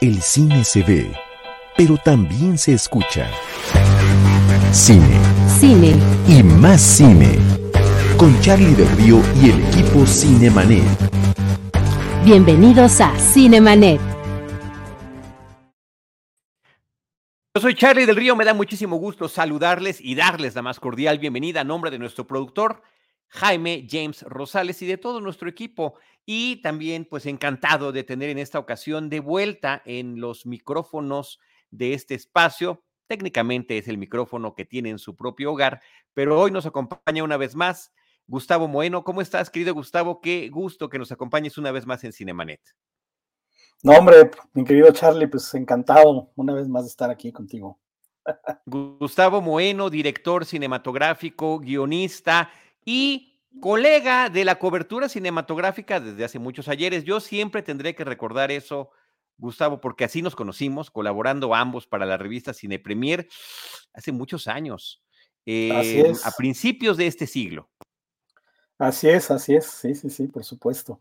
[0.00, 1.12] El cine se ve,
[1.76, 3.28] pero también se escucha.
[4.70, 5.18] Cine.
[5.58, 5.96] Cine.
[6.28, 7.36] Y más cine.
[8.16, 10.84] Con Charlie del Río y el equipo Cinemanet.
[12.24, 14.00] Bienvenidos a Cinemanet.
[17.56, 21.18] Yo soy Charlie del Río, me da muchísimo gusto saludarles y darles la más cordial
[21.18, 22.82] bienvenida a nombre de nuestro productor
[23.28, 25.94] Jaime James Rosales y de todo nuestro equipo.
[26.24, 31.40] Y también pues encantado de tener en esta ocasión de vuelta en los micrófonos
[31.70, 32.84] de este espacio.
[33.06, 35.80] Técnicamente es el micrófono que tiene en su propio hogar,
[36.12, 37.92] pero hoy nos acompaña una vez más
[38.26, 39.04] Gustavo Moeno.
[39.04, 40.20] ¿Cómo estás, querido Gustavo?
[40.20, 42.60] Qué gusto que nos acompañes una vez más en Cinemanet.
[43.82, 47.80] No, hombre, mi querido Charlie, pues encantado una vez más de estar aquí contigo.
[48.66, 52.50] Gustavo Moeno, director cinematográfico, guionista
[52.84, 53.27] y
[53.60, 57.04] colega de la cobertura cinematográfica desde hace muchos ayeres.
[57.04, 58.90] Yo siempre tendré que recordar eso,
[59.36, 63.28] Gustavo, porque así nos conocimos, colaborando ambos para la revista Cine Premier
[63.92, 65.02] hace muchos años,
[65.44, 66.26] así eh, es.
[66.26, 67.70] a principios de este siglo.
[68.78, 71.00] Así es, así es, sí, sí, sí, por supuesto.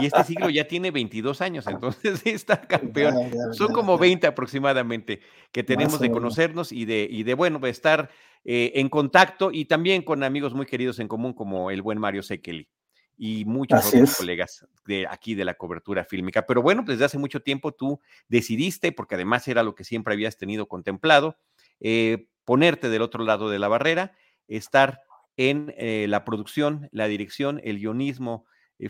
[0.00, 3.14] Y este siglo ya tiene 22 años, entonces está campeón.
[3.14, 4.00] Ya, ya, Son como ya.
[4.00, 5.20] 20 aproximadamente
[5.52, 8.10] que tenemos de conocernos y de, y de bueno, de estar
[8.44, 12.22] eh, en contacto y también con amigos muy queridos en común como el buen Mario
[12.22, 12.68] Sekeli
[13.16, 14.16] y muchos Así otros es.
[14.16, 16.46] colegas de aquí de la cobertura fílmica.
[16.46, 20.36] Pero bueno, desde hace mucho tiempo tú decidiste, porque además era lo que siempre habías
[20.36, 21.38] tenido contemplado,
[21.80, 24.12] eh, ponerte del otro lado de la barrera,
[24.48, 25.00] estar
[25.36, 28.46] en eh, la producción, la dirección, el guionismo
[28.78, 28.88] eh,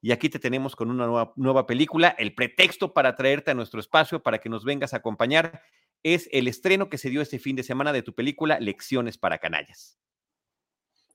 [0.00, 2.14] y aquí te tenemos con una nueva, nueva película.
[2.18, 5.62] El pretexto para traerte a nuestro espacio, para que nos vengas a acompañar,
[6.02, 9.38] es el estreno que se dio este fin de semana de tu película Lecciones para
[9.38, 9.98] Canallas.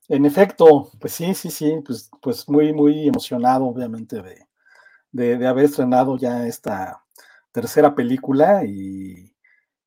[0.08, 5.66] En efecto, pues sí, sí, sí, pues, pues muy, muy emocionado, obviamente, de, de, haber
[5.66, 7.04] estrenado ya esta
[7.52, 9.34] tercera película y,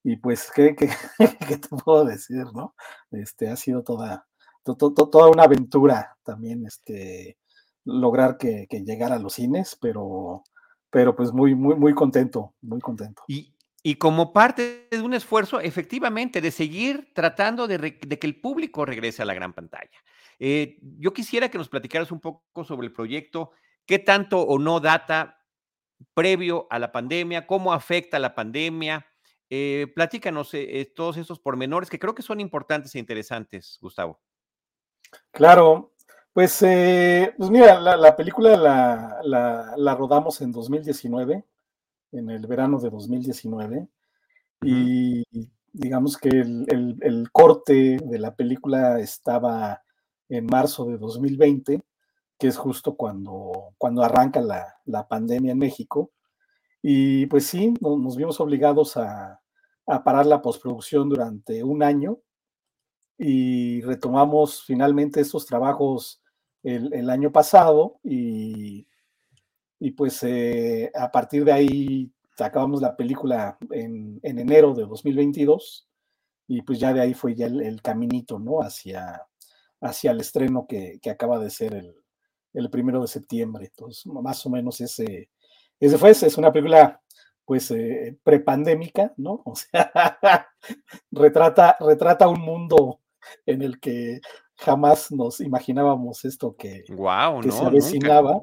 [0.03, 0.89] y pues, ¿qué, qué,
[1.47, 2.75] qué te puedo decir, no?
[3.09, 4.27] Este, ha sido toda,
[4.63, 7.39] to- to- to- toda una aventura también, este,
[7.85, 10.43] lograr que, que llegara a los cines, pero,
[10.89, 13.23] pero pues muy, muy, muy contento, muy contento.
[13.27, 18.27] Y, y como parte de un esfuerzo, efectivamente, de seguir tratando de, re- de que
[18.27, 19.97] el público regrese a la gran pantalla.
[20.37, 23.51] Eh, yo quisiera que nos platicaras un poco sobre el proyecto,
[23.85, 25.39] qué tanto o no data
[26.13, 29.05] previo a la pandemia, cómo afecta la pandemia.
[29.49, 34.21] Eh, platícanos eh, todos esos pormenores que creo que son importantes e interesantes, Gustavo.
[35.31, 35.90] Claro,
[36.33, 41.45] pues, eh, pues mira, la, la película la, la- la rodamos en 2019,
[42.13, 43.87] en el verano de 2019,
[44.63, 45.23] y
[45.73, 49.83] digamos que el, el- el corte de la película estaba
[50.29, 51.83] en marzo de 2020,
[52.39, 56.11] que es justo cuando, cuando arranca la, la pandemia en México.
[56.83, 59.41] Y pues sí, no- nos vimos obligados a,
[59.87, 62.19] a parar la postproducción durante un año
[63.17, 66.20] y retomamos finalmente estos trabajos
[66.63, 68.87] el, año pasado y,
[69.79, 75.87] y pues eh, a partir de ahí acabamos la película en, en enero de 2022
[76.47, 78.61] y pues ya de ahí fue ya el, el caminito, ¿no?
[78.61, 79.21] Hacia,
[79.79, 81.95] hacia el estreno que, que acaba de ser el,
[82.53, 83.65] el primero de septiembre.
[83.65, 85.29] Entonces, más o menos ese,
[85.79, 87.01] ese fue, es una película
[87.45, 89.41] pues eh, prepandémica, ¿no?
[89.45, 90.47] O sea,
[91.11, 93.01] retrata, retrata un mundo
[93.45, 94.21] en el que
[94.61, 98.41] jamás nos imaginábamos esto que, Wow, que no, se avecinaba.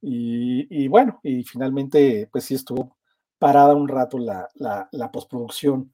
[0.00, 2.96] Y, y bueno, y finalmente, pues sí estuvo
[3.38, 5.92] parada un rato la, la, la postproducción.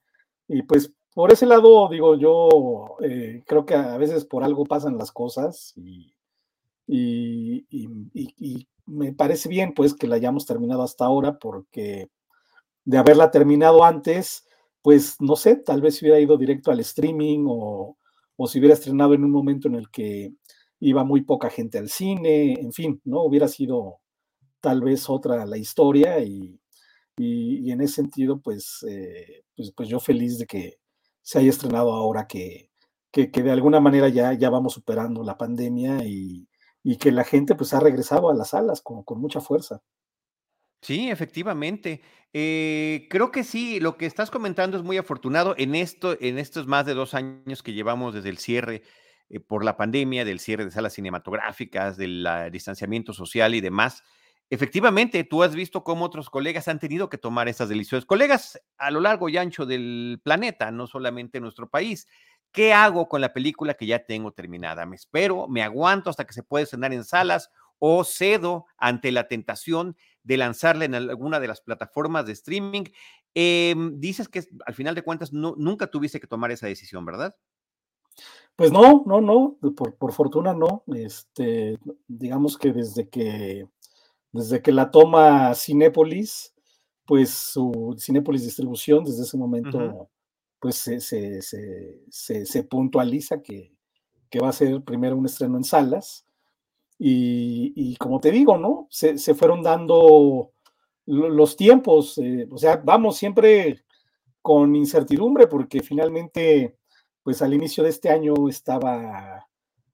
[0.49, 4.97] Y pues por ese lado, digo, yo eh, creo que a veces por algo pasan
[4.97, 6.15] las cosas y,
[6.87, 12.11] y, y, me parece bien pues que la hayamos terminado hasta ahora porque
[12.85, 14.45] de haberla terminado antes,
[14.83, 17.97] pues no sé, tal vez hubiera ido directo al streaming o,
[18.43, 20.35] o se hubiera estrenado en un momento en el que
[20.81, 23.23] iba muy poca gente al cine, en fin, ¿no?
[23.25, 24.01] Hubiera sido
[24.61, 26.61] tal vez otra la historia y,
[27.19, 30.79] y- y en ese sentido, pues, eh, pues, pues yo feliz de que
[31.23, 32.71] se haya estrenado ahora que,
[33.13, 36.49] que, que de alguna manera ya, ya vamos superando la pandemia y,
[36.83, 39.83] y que la gente pues ha regresado a las salas con, con mucha fuerza.
[40.83, 42.03] Sí, efectivamente.
[42.33, 46.67] Eh, creo que sí, lo que estás comentando es muy afortunado en esto, en estos
[46.67, 48.83] más de dos años que llevamos desde el cierre
[49.29, 54.03] eh, por la pandemia, del cierre de salas cinematográficas, del distanciamiento social y demás.
[54.51, 58.05] Efectivamente, tú has visto cómo otros colegas han tenido que tomar estas decisiones.
[58.05, 62.09] Colegas a lo largo y ancho del planeta, no solamente en nuestro país.
[62.51, 64.85] ¿Qué hago con la película que ya tengo terminada?
[64.85, 65.47] ¿Me espero?
[65.49, 67.51] ¿Me aguanto hasta que se puede estrenar en salas?
[67.85, 72.85] O cedo ante la tentación de lanzarla en alguna de las plataformas de streaming.
[73.35, 77.35] Em, dices que al final de cuentas no, nunca tuviste que tomar esa decisión, ¿verdad?
[78.55, 80.85] Pues no, no, no, por, por, fortuna no.
[80.95, 81.77] Este,
[82.07, 83.67] digamos que desde que
[84.31, 86.55] desde que la toma Cinépolis,
[87.05, 90.09] pues su Cinépolis Distribución, desde ese momento,
[90.61, 93.75] pues se, se, se, se, puntualiza que,
[94.31, 96.25] que, va a ser primero un estreno en salas.
[97.05, 98.87] Y, como te digo, ¿no?
[98.91, 100.53] Se, fueron dando
[101.07, 103.85] los tiempos, eh, o sea, vamos siempre
[104.41, 106.79] con incertidumbre porque finalmente
[107.23, 109.49] pues al inicio de este año estaba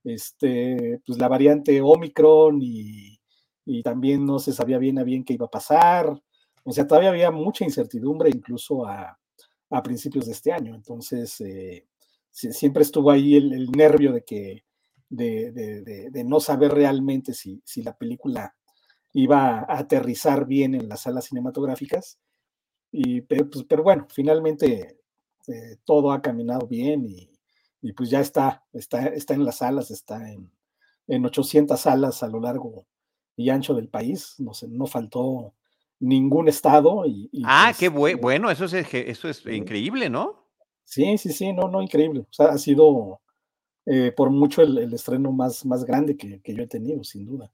[0.04, 3.18] este, pues la variante Omicron y,
[3.64, 6.22] y, también no se sabía bien a bien qué iba a pasar.
[6.64, 9.18] O sea, todavía había mucha incertidumbre incluso a,
[9.70, 10.74] a principios de este año.
[10.74, 11.86] Entonces, eh,
[12.30, 14.64] siempre estuvo ahí el, nervio de que
[15.08, 18.54] de, de, de, no saber realmente si, si la película
[19.14, 22.18] iba a aterrizar bien en las salas cinematográficas.
[22.92, 24.98] Y, pero, pues, pero bueno, finalmente
[25.48, 30.30] este, todo ha caminado bien y, pues ya está, está, está en las salas, está
[30.30, 30.50] en,
[31.06, 32.86] en 800 salas a lo largo
[33.36, 35.54] y ancho del país, no, se, no faltó
[36.00, 37.06] ningún estado.
[37.06, 40.44] Y, ah, qué pues, eh, bueno, eso es, eso es increíble, ¿no?
[40.84, 42.20] Sí, sí, sí, no, no, increíble.
[42.20, 43.20] O sea, ha sido
[43.90, 47.50] eh, por mucho el, estreno más, más grande que, yo he tenido, sin duda.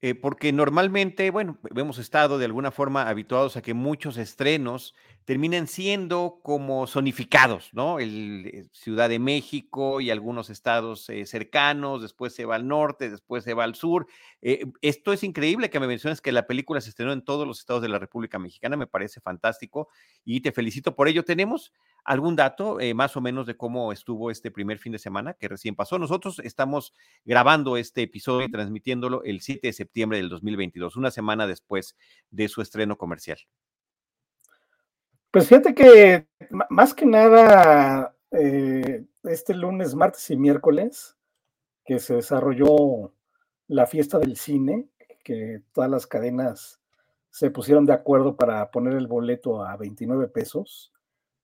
[0.00, 4.94] Eh, porque normalmente, bueno, hemos estado de alguna forma habituados a que muchos estrenos
[5.26, 7.98] terminan siendo como zonificados, ¿no?
[7.98, 13.10] El, eh, Ciudad de México y algunos estados eh, cercanos, después se va al norte,
[13.10, 14.06] después se va al sur.
[14.40, 17.58] Eh, esto es increíble que me menciones que la película se estrenó en todos los
[17.58, 19.88] estados de la República Mexicana, me parece fantástico
[20.24, 21.24] y te felicito por ello.
[21.24, 21.72] ¿Tenemos
[22.04, 25.74] algún dato más o menos de cómo estuvo este primer fin de semana que recién
[25.74, 25.98] pasó?
[25.98, 26.92] Nosotros estamos
[27.24, 31.96] grabando este episodio y transmitiéndolo el 7 de septiembre del 2022, una semana después
[32.30, 33.38] de su estreno comercial.
[35.36, 36.26] Pues fíjate que
[36.70, 41.14] más que nada, eh, este lunes, martes y miércoles,
[41.84, 43.12] que se desarrolló
[43.68, 44.88] la fiesta del cine,
[45.22, 46.80] que todas las cadenas
[47.28, 50.90] se pusieron de acuerdo para poner el boleto a 29 pesos,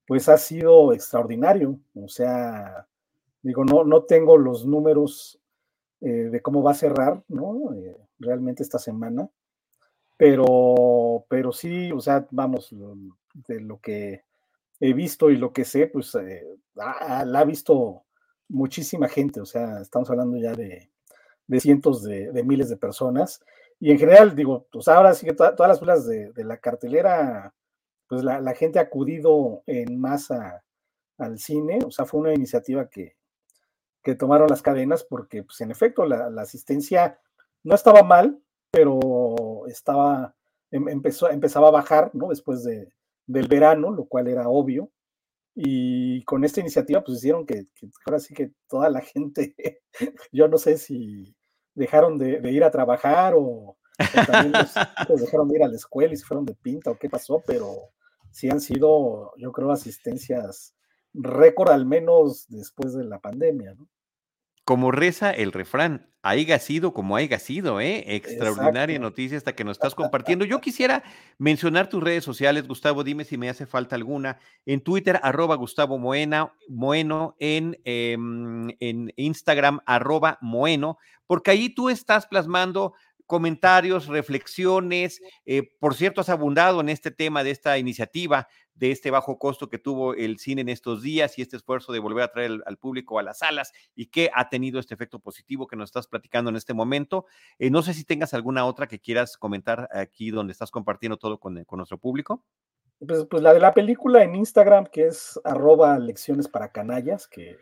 [0.06, 1.78] pues ha sido extraordinario.
[1.94, 2.88] O sea,
[3.42, 5.38] digo, no, no tengo los números
[6.00, 7.74] eh, de cómo va a cerrar, ¿no?
[7.74, 9.28] Eh, realmente esta semana,
[10.16, 12.74] pero, pero sí, o sea, vamos,
[13.34, 14.24] de lo que
[14.80, 16.44] he visto y lo que sé, pues eh,
[16.74, 18.04] la ha visto
[18.52, 20.90] muchísima gente, o sea, estamos hablando ya de,
[21.58, 23.40] cientos de, miles de personas.
[23.80, 27.54] Y en general, digo, pues ahora sí que todas las filas de, la cartelera,
[28.06, 30.62] pues la, gente ha acudido en masa
[31.18, 33.16] al cine, o sea, fue una iniciativa que,
[34.02, 37.18] que tomaron las cadenas porque, pues en efecto, la, la asistencia
[37.64, 38.40] no estaba mal,
[38.70, 40.34] pero estaba,
[40.70, 42.28] em, empezó, empezaba a bajar, ¿no?
[42.28, 42.92] Después de,
[43.26, 44.90] del verano, lo cual era obvio.
[45.54, 47.66] Y con esta iniciativa, pues hicieron que,
[48.06, 49.54] ahora sí que toda la gente,
[50.32, 51.36] yo no sé si
[51.74, 56.44] dejaron de, ir a trabajar o, dejaron de ir a la escuela y se fueron
[56.46, 57.90] de pinta o qué pasó, pero
[58.30, 60.74] sí han sido, yo creo, asistencias
[61.14, 63.88] récord al menos después de la pandemia, ¿no?
[64.64, 68.04] Como reza el refrán, haya sido como haya sido, ¿eh?
[68.14, 70.44] Extraordinaria noticia hasta que nos estás compartiendo.
[70.44, 71.02] Yo quisiera
[71.38, 74.38] mencionar tus redes sociales, Gustavo, dime si me hace falta alguna.
[74.64, 81.90] En Twitter, arroba Gustavo Moena, Moeno, en, em, en Instagram, arroba Moeno, porque ahí tú
[81.90, 82.94] estás plasmando
[83.26, 85.20] comentarios, reflexiones.
[85.46, 89.68] Eh, por cierto, has abundado en este tema de esta iniciativa, de este bajo costo
[89.68, 92.76] que tuvo el cine en estos días y este esfuerzo de volver a traer al,
[92.78, 96.50] público a las salas y que ha tenido este efecto positivo que nos estás platicando
[96.50, 97.26] en este momento.
[97.58, 101.38] Eh, no sé si tengas alguna otra que quieras comentar aquí donde estás compartiendo todo
[101.38, 102.44] con, con nuestro público.
[103.06, 107.56] Pues, pues, la de la película en Instagram, que es arroba lecciones para canallas, que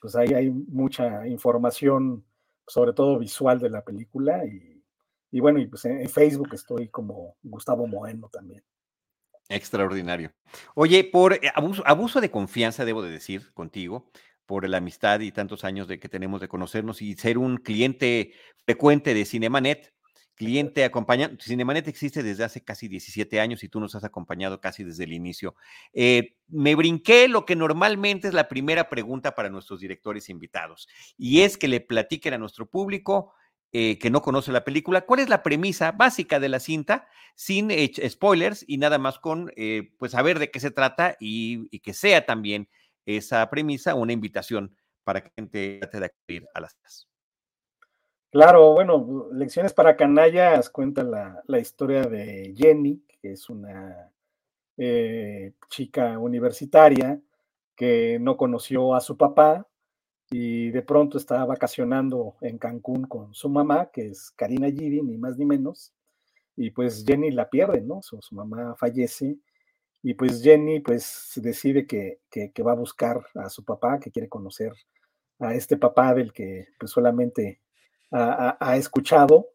[0.00, 2.24] pues ahí hay mucha información,
[2.66, 4.78] sobre todo visual de la película y
[5.30, 8.62] y bueno, y pues en Facebook estoy como Gustavo Moeno también.
[9.48, 10.32] Extraordinario.
[10.74, 14.10] Oye, por eh, abuso, abuso, de confianza, debo de decir, contigo,
[14.46, 18.32] por la amistad y tantos años de que tenemos de conocernos y ser un cliente
[18.64, 19.92] frecuente de Cinemanet,
[20.34, 21.36] cliente acompañado.
[21.40, 25.12] Cinemanet existe desde hace casi 17 años y tú nos has acompañado casi desde el
[25.12, 25.54] inicio.
[25.92, 31.40] Eh, me brinqué lo que normalmente es la primera pregunta para nuestros directores invitados y
[31.40, 33.32] es que le platiquen a nuestro público
[33.72, 37.70] eh, que no conoce la película, cuál es la premisa básica de la cinta, sin
[38.08, 42.24] spoilers y nada más con, eh, pues, saber de qué se trata y, que sea
[42.24, 42.68] también
[43.06, 46.76] esa premisa una invitación para que gente trate de acudir a las
[48.30, 54.12] Claro, bueno, Lecciones para Canallas cuenta la, la historia de Jenny, que es una
[54.76, 57.20] eh, chica universitaria
[57.74, 59.66] que no conoció a su papá
[60.30, 65.16] y de pronto estaba vacacionando en Cancún con su mamá, que es Karina Gidi, ni
[65.18, 65.92] más ni menos,
[66.56, 68.02] y pues Jenny la pierde, ¿no?
[68.02, 69.38] Su, mamá fallece
[70.02, 74.28] y pues Jenny pues decide que, que, va a buscar a su papá, que quiere
[74.28, 74.72] conocer
[75.38, 77.60] a este papá del que pues solamente
[78.10, 79.48] ha, escuchado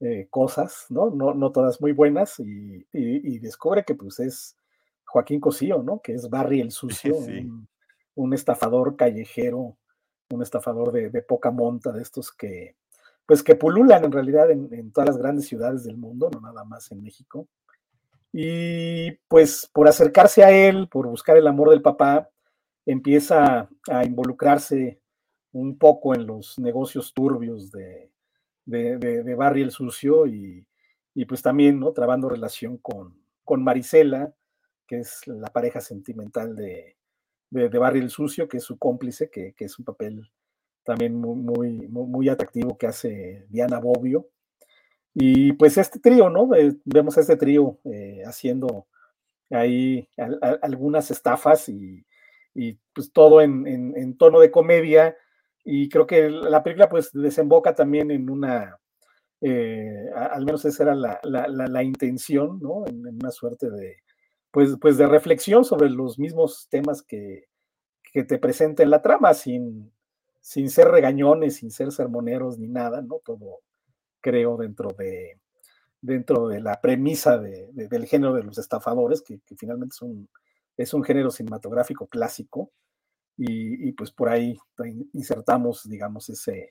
[0.00, 1.10] eh, cosas, ¿no?
[1.10, 1.34] ¿no?
[1.34, 4.56] No todas muy buenas y, y, descubre que pues es
[5.04, 6.00] Joaquín Cosío, ¿no?
[6.00, 7.14] Que es Barry el Sucio,
[8.14, 9.78] Un, estafador callejero,
[10.34, 12.76] un estafador de, de, poca monta, de estos que,
[13.26, 16.90] pues que pululan en realidad en, todas las grandes ciudades del mundo, no nada más
[16.92, 17.48] en México.
[18.32, 22.30] Y pues por acercarse a él, por buscar el amor del papá,
[22.86, 25.00] empieza a involucrarse
[25.52, 28.10] un poco en los negocios turbios de,
[28.64, 30.66] de, Barry el Sucio y,
[31.28, 31.92] pues también, ¿no?
[31.92, 34.34] Trabando relación con, con Marisela,
[34.86, 36.96] que es la pareja sentimental de,
[37.52, 40.30] de, Barry el Sucio, que es su cómplice, que, que es un papel
[40.84, 44.28] también muy, muy, muy, atractivo que hace Diana Bobbio.
[45.14, 46.48] Y pues este trío, ¿no?
[46.84, 48.86] vemos a este trío eh, haciendo
[49.50, 50.08] ahí
[50.62, 52.06] algunas estafas y,
[52.54, 55.14] y pues todo en, en, tono de comedia.
[55.64, 58.78] Y creo que la película pues desemboca también en una,
[59.42, 62.86] eh, al menos esa era la, la, la, intención, ¿no?
[62.86, 63.98] En, una suerte de,
[64.52, 67.48] pues, pues de reflexión sobre los mismos temas que,
[68.12, 69.90] que te presenta en la trama, sin,
[70.40, 73.20] sin ser regañones, sin ser sermoneros ni nada, ¿no?
[73.24, 73.60] Todo
[74.20, 75.40] creo dentro de,
[76.00, 80.28] dentro de la premisa del género de los estafadores, que, finalmente es un,
[80.76, 82.70] es un género cinematográfico clásico,
[83.38, 84.56] y, pues por ahí
[85.14, 86.68] insertamos, digamos, ese,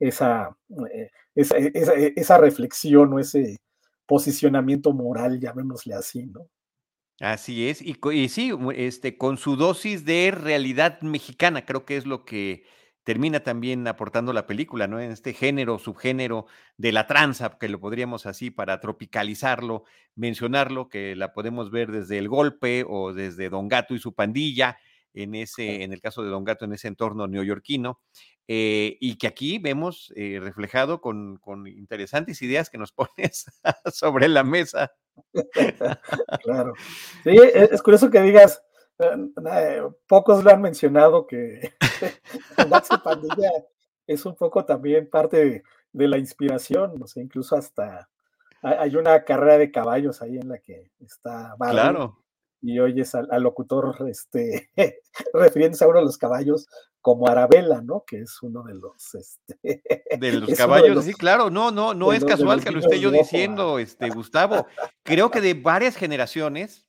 [0.00, 0.54] esa,
[0.92, 3.60] eh, esa, esa, esa, reflexión o ese
[4.04, 6.50] posicionamiento moral, llamémosle así, ¿no?
[7.20, 12.04] Así es, y, y sí, este, con su dosis de realidad mexicana, creo que es
[12.04, 12.64] lo que
[13.04, 15.00] termina también aportando la película, ¿no?
[15.00, 21.16] En este género, subgénero de la tranza, que lo podríamos así para tropicalizarlo, mencionarlo, que
[21.16, 24.78] la podemos ver desde El Golpe o desde Don Gato y su pandilla,
[25.14, 28.00] en ese, en el caso de Don Gato, en ese entorno neoyorquino,
[28.48, 33.46] eh, y que aquí vemos eh, reflejado con, con, interesantes ideas que nos pones
[33.92, 34.92] sobre la mesa.
[36.42, 36.72] claro.
[37.24, 38.62] Sí, e, es curioso que digas,
[38.98, 41.72] eh, pocos lo han mencionado que
[43.04, 43.50] Pandilla
[44.06, 48.08] es un poco también parte de, la inspiración, no sé, incluso hasta
[48.62, 52.21] hay una carrera de caballos ahí en la que está claro.
[52.62, 54.70] Y oyes al, locutor este,
[55.34, 56.68] refiriéndose a uno de los caballos
[57.00, 58.04] como Arabella, ¿no?
[58.06, 59.82] Que es uno de los este,
[60.16, 63.80] de los caballos, sí, claro, no, no, no es casual que lo esté yo diciendo,
[63.80, 64.66] este Gustavo.
[65.02, 66.86] Creo que de varias generaciones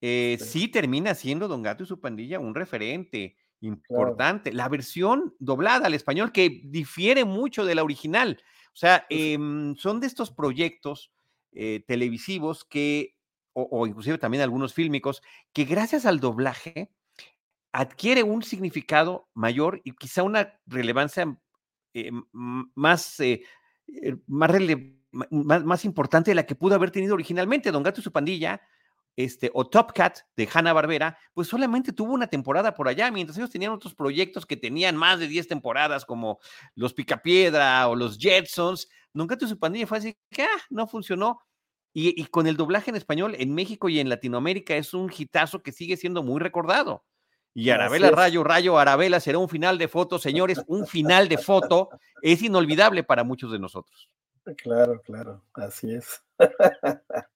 [0.00, 0.66] eh, sí.
[0.66, 4.52] termina siendo Don Gato y su pandilla un referente importante.
[4.52, 8.42] La versión doblada al español que difiere mucho de la original.
[8.74, 11.12] O sea, em, son de estos proyectos
[11.52, 13.14] eh, televisivos que,
[13.54, 16.90] o, inclusive también algunos fílmicos, que gracias al doblaje
[17.72, 21.36] adquiere un significado mayor y quizá una relevancia
[21.94, 23.18] eh, más,
[24.26, 24.50] más,
[25.30, 27.70] más, más importante de la que pudo haber tenido originalmente.
[27.70, 28.60] Don Gato y su pandilla
[29.16, 33.36] este, o Top Cat de Hanna Barbera, pues solamente tuvo una temporada por allá, mientras
[33.36, 36.40] ellos tenían otros proyectos que tenían más de 10 temporadas, como
[36.74, 38.88] Los Picapiedra o Los Jetsons.
[39.12, 41.40] Nunca tu su pandilla fue así que ah, no funcionó.
[41.94, 45.72] Y, con el doblaje en español en México y en Latinoamérica es un hitazo que
[45.72, 47.04] sigue siendo muy recordado.
[47.54, 51.90] Y Arabela Rayo, Rayo, Arabela será un final de foto, señores, un final de foto
[52.22, 54.08] es inolvidable para muchos de nosotros.
[54.56, 56.22] Claro, claro, así es.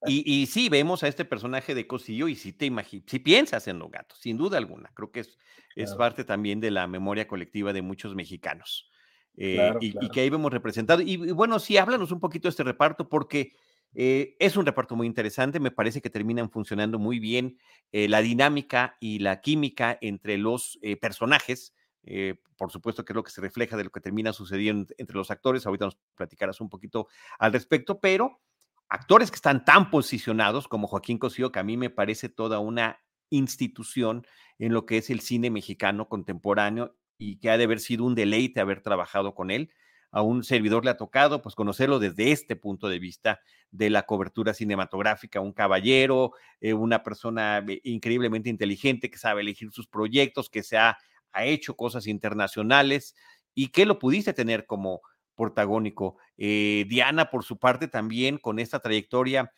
[0.06, 3.68] Y, y sí, vemos a este personaje de Cosillo y sí te imaginas, si piensas
[3.68, 4.90] en los gatos, sin duda alguna.
[4.94, 5.36] Creo que es,
[5.74, 8.90] es parte también de la memoria colectiva de muchos mexicanos.
[9.36, 11.02] Eh, y, que ahí vemos representado.
[11.02, 13.52] Y, bueno, sí, háblanos un poquito de este reparto, porque
[13.96, 15.58] eh, es un reparto muy interesante.
[15.58, 17.58] Me parece que terminan funcionando muy bien
[17.92, 21.74] eh, la dinámica y la química entre los personajes.
[22.06, 25.16] Eh, por supuesto que es lo que se refleja de lo que termina sucediendo entre
[25.16, 25.66] los actores.
[25.66, 28.40] Ahorita nos platicarás un poquito al respecto, pero
[28.88, 33.00] actores que están tan posicionados como Joaquín Cosío, que a mí me parece toda una
[33.28, 34.24] institución
[34.58, 38.14] en lo que es el cine mexicano contemporáneo y que ha de haber sido un
[38.14, 39.72] deleite haber trabajado con él.
[40.10, 44.04] A un servidor le ha tocado pues conocerlo desde este punto de vista de la
[44.04, 50.48] cobertura cinematográfica, un caballero, eh, una persona eh, increíblemente inteligente que sabe elegir sus proyectos,
[50.48, 50.96] que se ha
[51.36, 53.14] ha hecho cosas internacionales
[53.54, 55.02] y que lo pudiste tener como
[55.34, 56.16] protagónico.
[56.38, 59.52] Eh, Diana, por su parte, también con esta trayectoria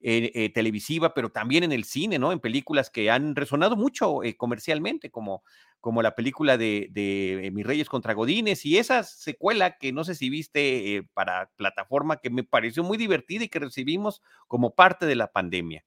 [0.00, 2.32] eh, eh, televisiva, pero también en el cine, ¿no?
[2.32, 5.42] En películas que han resonado mucho comercialmente, como,
[5.80, 10.14] como la película de, de, Mis Reyes contra Godines y esa secuela que no sé
[10.14, 15.16] si viste para plataforma, que me pareció muy divertida y que recibimos como parte de
[15.16, 15.84] la pandemia.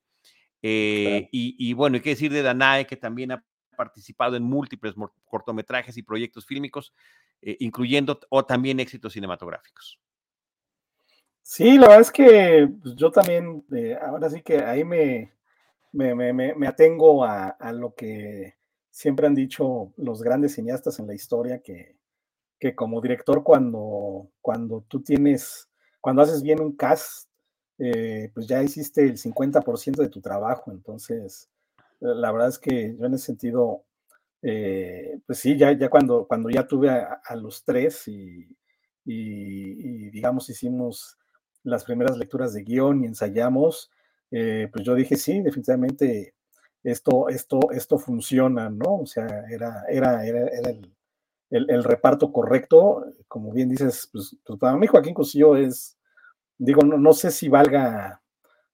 [0.62, 3.44] y, y, bueno, hay que decir de Danae, que también ha
[3.76, 6.92] participado en múltiples cortometrajes y proyectos fílmicos,
[7.40, 9.98] eh, incluyendo o también éxitos cinematográficos.
[11.42, 15.32] Sí, la verdad es que pues, yo también, eh, ahora sí que ahí me,
[15.92, 18.54] me, atengo a, lo que
[18.90, 21.96] siempre han dicho los grandes cineastas en la historia, que,
[22.58, 25.68] que como director cuando, cuando tú tienes,
[26.00, 27.28] cuando haces bien un cast,
[27.78, 31.50] eh, pues ya hiciste el 50% de tu trabajo, entonces
[32.00, 33.84] la verdad es que yo en ese sentido,
[34.42, 38.48] eh, pues sí, ya, ya cuando, cuando ya tuve a, los tres y,
[39.04, 41.18] digamos hicimos
[41.64, 43.90] las primeras lecturas de guion y ensayamos,
[44.30, 46.34] eh, pues yo dije, sí, definitivamente
[46.82, 49.00] esto, esto, esto funciona, ¿no?
[49.00, 50.48] O sea, era, era, era,
[51.50, 55.98] el, reparto correcto, como bien dices, pues, pues para mí Joaquín Cosillo es,
[56.58, 58.22] digo, no, no sé si valga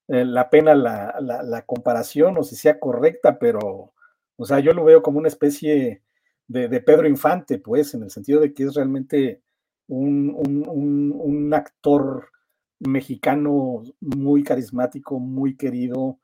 [0.08, 3.92] eh, la pena la, comparación o si sea correcta, pero,
[4.36, 6.02] o sea, yo lo veo como una especie
[6.46, 9.42] de, Pedro Infante, pues, en el sentido de que es realmente
[9.86, 12.30] un, actor
[12.80, 16.18] mexicano muy carismático, muy querido,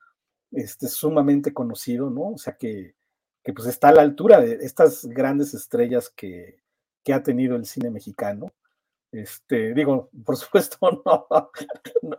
[0.53, 2.33] este, sumamente conocido, ¿no?
[2.33, 2.95] O sea, que,
[3.43, 6.63] que pues está a la altura de estas grandes estrellas que,
[7.05, 8.53] que ha tenido el cine mexicano.
[9.13, 11.27] Este, digo, por supuesto, no,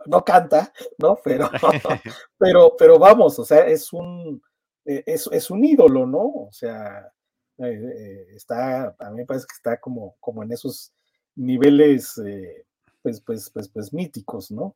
[0.06, 1.18] no, canta, ¿no?
[1.22, 1.50] Pero,
[2.38, 4.42] pero, pero vamos, o sea, es un,
[4.84, 6.22] e, es, es un ídolo, ¿no?
[6.24, 7.12] O sea,
[7.58, 10.92] eh, eh, está, a mí me parece que está como, como en esos
[11.34, 12.64] niveles, eh,
[13.06, 14.74] pues, pues, pues, pues, míticos, ¿no?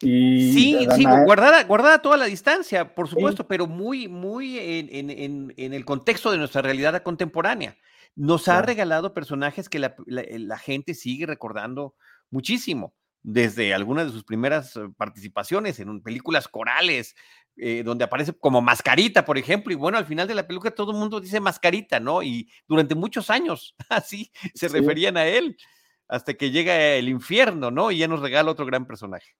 [0.00, 5.54] Y sí, sí, guardada, guardada toda la distancia, por supuesto, pero muy, muy en, en,
[5.56, 7.76] en, el contexto de nuestra realidad contemporánea.
[8.14, 11.96] Nos ha regalado personajes que eh, la, gente sigue recordando
[12.30, 17.16] muchísimo, desde algunas de sus primeras eh, participaciones en películas corales,
[17.56, 20.92] eh, donde aparece como mascarita, por ejemplo, y bueno, al final de la película todo
[20.92, 22.22] el mundo dice mascarita, ¿no?
[22.22, 25.56] Y durante muchos años así se referían a él,
[26.08, 27.90] hasta que llega el infierno, ¿no?
[27.90, 29.36] Y ya nos regala otro gran personaje.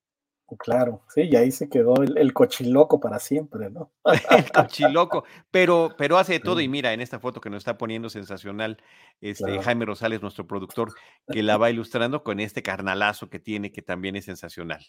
[0.59, 3.91] Claro, sí, y ahí se quedó el, cochiloco para siempre, ¿no?
[4.31, 8.09] el cochiloco, pero, pero hace todo, y mira, en esta foto que nos está poniendo
[8.09, 8.81] sensacional,
[9.21, 10.93] este Jaime Rosales, nuestro productor,
[11.29, 14.87] que la va ilustrando con este carnalazo que tiene, que también es sensacional.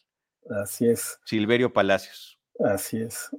[0.62, 1.20] Así es.
[1.26, 2.40] Silverio Palacios.
[2.60, 3.32] Así es.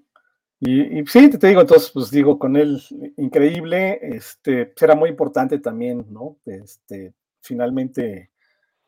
[0.60, 2.82] Y, sí, te digo, entonces, pues digo, con él,
[3.16, 6.36] increíble, este, será muy importante también, ¿no?
[6.46, 7.14] Este,
[7.48, 8.30] finalmente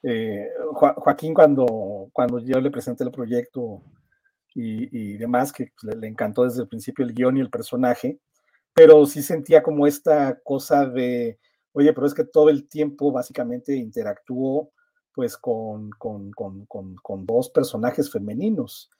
[0.03, 3.83] eh, Joaquín cuando, cuando yo le presenté el proyecto
[4.55, 8.19] y, demás, que pues, le, encantó desde el principio el guion y el personaje,
[8.75, 11.39] pero sí sentía como esta cosa de,
[11.73, 14.71] oye, pero es que todo el tiempo básicamente interactuó
[15.13, 18.91] pues con, con, dos personajes femeninos.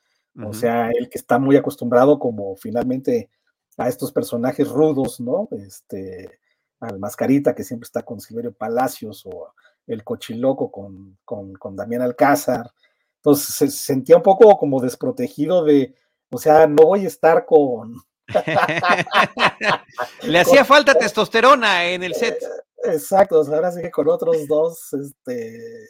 [0.45, 3.29] O sea, el que está muy acostumbrado como finalmente
[3.77, 5.49] a estos personajes rudos, ¿no?
[5.53, 6.39] Este,
[6.81, 9.55] al Mascarita que siempre está con Silverio Palacios o
[9.87, 12.71] el cochiloco con, con, con Damián Alcázar.
[13.17, 15.95] Entonces se sentía un poco como desprotegido de,
[16.31, 17.95] o sea, no voy a estar con...
[20.23, 22.39] Le hacía falta testosterona en el set.
[22.85, 25.89] Exacto, ahora sí que con otros dos este,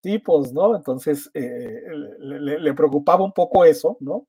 [0.00, 0.74] tipos, ¿no?
[0.74, 1.82] Entonces eh,
[2.18, 4.26] le, preocupaba un poco eso, ¿no?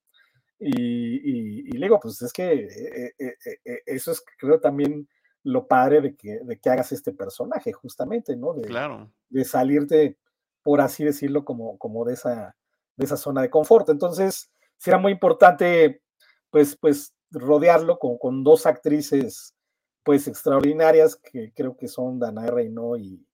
[0.60, 5.08] Y, y, le digo, pues es que eh, eh, eso es, creo, también
[5.43, 8.54] lo padre de que, de que hagas este personaje, justamente, ¿no?
[8.54, 9.12] De, claro.
[9.30, 10.17] de salirte,
[10.63, 12.56] por así decirlo, como, como de, esa,
[12.95, 13.89] de esa zona de confort.
[13.89, 16.01] Entonces, será muy importante,
[16.49, 19.56] pues, pues rodearlo con, con, dos actrices,
[20.04, 23.25] pues, extraordinarias, que creo que son Danae Reino y,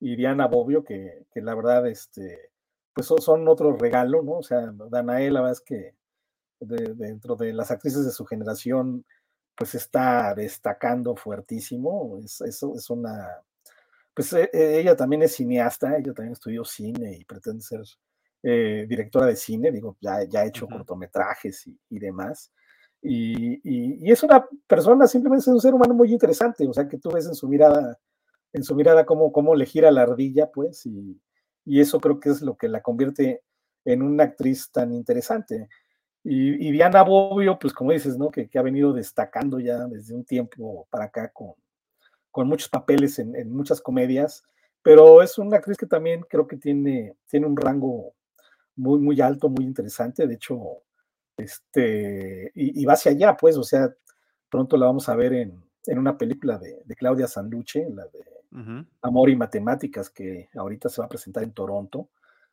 [0.00, 2.50] y Diana Bobbio, que, que, la verdad, este,
[2.92, 4.38] pues son, otro regalo, ¿no?
[4.38, 5.94] O sea, Danae, la verdad es que
[6.60, 9.04] dentro de las actrices de su generación,
[9.58, 12.18] pues está destacando fuertísimo.
[12.24, 13.42] Es, es, es una,
[14.14, 17.82] pues e, e, ella también es cineasta, ella también estudió cine y pretende ser
[18.42, 22.52] eh, directora de cine, digo, ya, ya ha hecho cortometrajes y, y demás.
[23.02, 26.98] Y, y, es una persona, simplemente es un ser humano muy interesante, o sea, que
[26.98, 27.98] tú ves en su mirada,
[28.52, 31.20] en su mirada cómo, cómo le gira la ardilla, pues, y,
[31.64, 33.42] y eso creo que es lo que la convierte
[33.84, 35.68] en una actriz tan interesante.
[36.24, 38.30] Y, Diana Bobbio, pues como dices, ¿no?
[38.30, 41.54] Que, ha venido destacando ya desde un tiempo para acá con,
[42.30, 44.44] con muchos papeles en, muchas comedias,
[44.82, 48.12] pero es una actriz que también creo que tiene, tiene un rango
[48.76, 50.26] muy, muy alto, muy interesante.
[50.26, 50.82] De hecho,
[51.36, 53.94] este, y, va hacia allá, pues, o sea,
[54.50, 58.24] pronto la vamos a ver en, en una película de, de, Claudia Sanduche, la de
[59.02, 62.08] Amor y Matemáticas, que ahorita se va a presentar en Toronto.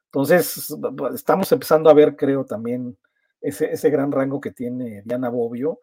[0.05, 0.73] Entonces,
[1.13, 2.97] estamos empezando a ver, creo, también
[3.45, 5.79] ese, ese gran rango que tiene Diana Bobbio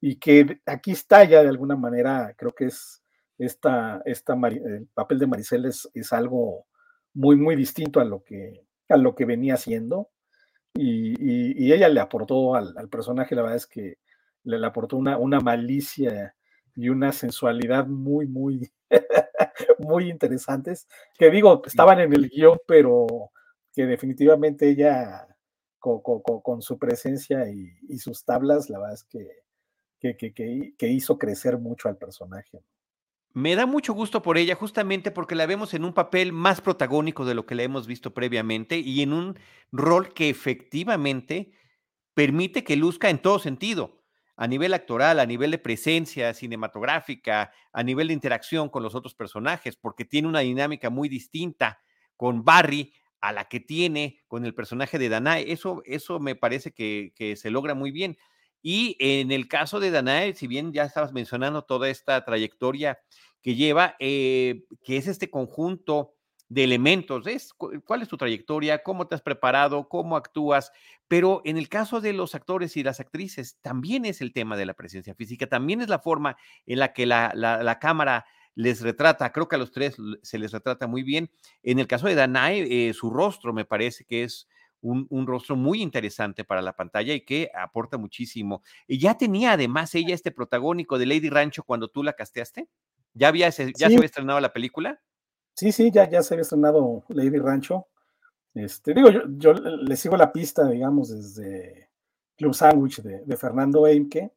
[0.00, 3.02] y que aquí está ya de alguna manera, creo que es
[3.38, 6.66] esta, esta el papel de Maricel es, es, algo
[7.14, 10.10] muy, muy distinto a lo que, a lo que venía haciendo.
[10.74, 13.98] Y, y, ella le aportó al, al, personaje, la verdad es que
[14.44, 16.34] le, le, aportó una, una malicia
[16.74, 18.72] y una sensualidad muy, muy,
[19.78, 23.06] muy interesantes, que digo, estaban en el guion, pero
[23.74, 25.26] que definitivamente ella,
[25.82, 31.88] con, su presencia y, sus tablas, la verdad es que, que, que hizo crecer mucho
[31.88, 32.62] al personaje.
[33.34, 37.24] Me da mucho gusto por ella, justamente porque la vemos en un papel más protagónico
[37.24, 39.38] de lo que la hemos visto previamente y en un
[39.72, 41.52] rol que efectivamente
[42.14, 44.02] permite que luzca en todo sentido,
[44.36, 49.14] a nivel actoral, a nivel de presencia cinematográfica, a nivel de interacción con los otros
[49.14, 51.80] personajes, porque tiene una dinámica muy distinta
[52.16, 52.92] con Barry
[53.22, 55.50] a la que tiene con el personaje de Danae.
[55.50, 58.18] Eso, eso me parece que, que se logra muy bien.
[58.60, 62.98] Y en el caso de Danae, si bien ya estabas mencionando toda esta trayectoria
[63.40, 66.14] que lleva, eh, que es este conjunto
[66.48, 70.70] de elementos, es, cuál es tu trayectoria, cómo te has preparado, cómo actúas,
[71.08, 74.66] pero en el caso de los actores y las actrices, también es el tema de
[74.66, 78.80] la presencia física, también es la forma en la que la, la, la cámara les
[78.80, 81.30] retrata, creo que a los tres se les retrata muy bien.
[81.62, 84.48] En el caso de Danae, eh, su rostro me parece que es
[84.80, 88.62] un, rostro muy interesante para la pantalla y que aporta muchísimo.
[88.86, 92.68] Y ya tenía además ella este protagónico de Lady Rancho cuando tú la casteaste.
[93.14, 95.00] ¿Ya, había, ya se había estrenado la película?
[95.54, 97.86] Sí, sí, ya, ya se había estrenado Lady Rancho.
[98.54, 101.90] Este, digo, yo, yo le sigo la pista, digamos, desde
[102.36, 104.32] Club Sandwich de, Fernando Eimke,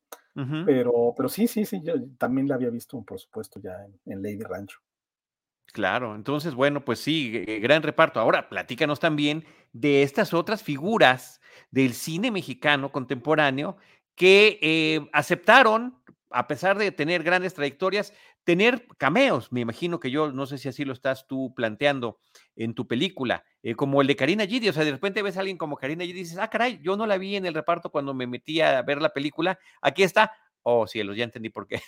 [0.65, 4.43] pero, pero sí, sí, sí, yo también la había visto, por supuesto, ya en Lady
[4.43, 4.79] Rancho.
[5.71, 8.19] Claro, entonces, bueno, pues sí, gran reparto.
[8.19, 9.43] Ahora, platícanos también
[9.73, 13.77] de estas otras figuras del cine mexicano contemporáneo
[14.15, 15.97] que eh, aceptaron,
[16.35, 19.51] a pesar de tener grandes trayectorias, tener cameos.
[19.51, 22.19] Me imagino que yo, no sé si así lo estás tú planteando
[22.57, 24.67] en tu película, eh, como el de Karina Gidi.
[24.67, 26.97] O sea, de repente ves a alguien como Karina Gidi y dices, ah, caray, yo
[26.97, 29.57] no la vi en el reparto cuando me metí a ver la película.
[29.81, 30.33] Aquí está,
[30.67, 31.79] Oh, cielos, ya entendí por qué.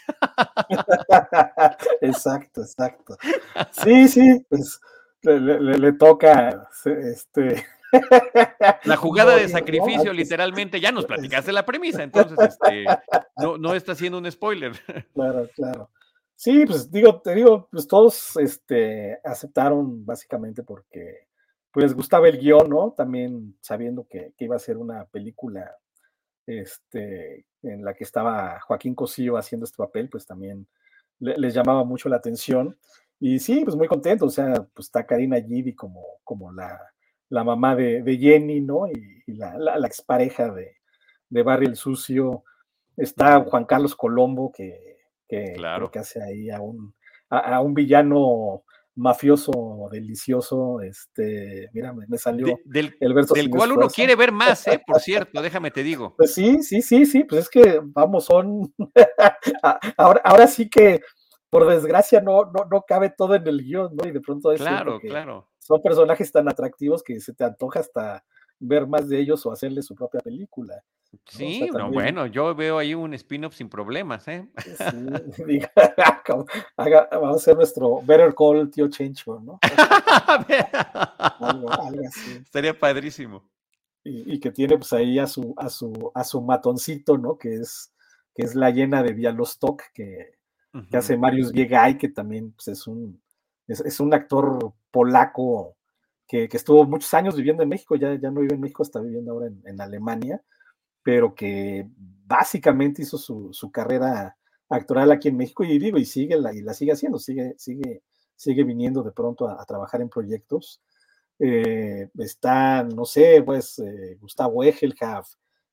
[2.02, 3.18] exacto, exacto.
[3.72, 4.80] Sí, sí, pues
[5.24, 7.66] le, le, le toca este.
[8.84, 12.86] La jugada de sacrificio, literalmente, ya nos platicaste la premisa, entonces este,
[13.38, 14.74] no, no está siendo un spoiler.
[15.14, 15.90] Claro, claro.
[16.36, 21.28] Sí, pues digo, te digo, pues todos este, aceptaron básicamente porque
[21.72, 22.92] pues gustaba el guion, ¿no?
[22.96, 25.76] También sabiendo que, que iba a ser una película
[26.46, 30.68] este, en la que estaba Joaquín Cosío haciendo este papel, pues también
[31.20, 32.78] les llamaba mucho la atención.
[33.20, 36.80] Y sí, pues muy contento, o sea, pues está Karina Gidi como, como la,
[37.30, 38.88] la mamá de, de, Jenny, ¿no?
[38.88, 40.78] Y, y la, la, la, expareja de,
[41.30, 42.44] de Barry el Sucio.
[42.96, 45.92] Está Juan Carlos Colombo, que, que, claro.
[45.92, 46.96] que hace ahí a un,
[47.30, 48.64] a, a un villano
[48.98, 53.80] mafioso delicioso, este, mira, me, salió de, del, el verso del cual esfuerzo.
[53.80, 54.82] uno quiere ver más, ¿eh?
[54.86, 56.16] Por cierto, déjame te digo.
[56.18, 58.74] Pues sí, sí, sí, sí, pues es que, vamos, son,
[59.98, 61.02] ahora, ahora sí que,
[61.50, 64.08] por desgracia, no, no, no cabe todo en el guion, ¿no?
[64.08, 65.48] Y de pronto es claro, claro.
[65.60, 68.24] son personajes tan atractivos que se te antoja hasta
[68.60, 70.84] ver más de ellos o hacerle su propia película.
[71.26, 74.50] Sí, o sea, no, bueno, yo veo ahí un spin-off sin problemas, ¿eh?
[74.58, 75.72] Sí, diga,
[76.78, 79.60] haga, vamos a hacer nuestro Better Call Tío Chencho, ¿no?
[81.40, 82.42] algo, algo, así.
[82.44, 83.50] Estaría padrísimo.
[84.04, 87.38] Y, y, que tiene pues ahí a su, a su, a su matoncito, ¿no?
[87.38, 87.94] Que es,
[88.34, 90.37] que es la llena de Bialostok, que,
[90.78, 90.90] uh -huh.
[90.90, 93.22] que hace Marius Biegay, que también pues, es un
[93.68, 95.76] es, es un actor polaco
[96.28, 99.00] que, que, estuvo muchos años viviendo en México, ya, ya no vive en México, está
[99.00, 100.42] viviendo ahora en, en Alemania,
[101.04, 101.88] pero que
[102.26, 104.38] básicamente hizo su, su, carrera
[104.70, 108.04] actoral aquí en México y digo, y sigue la, y la sigue haciendo, sigue, sigue,
[108.36, 110.82] sigue viniendo de pronto a, a trabajar en proyectos.
[111.40, 115.30] Eh, está, no sé, pues eh, Gustavo Egelhaf,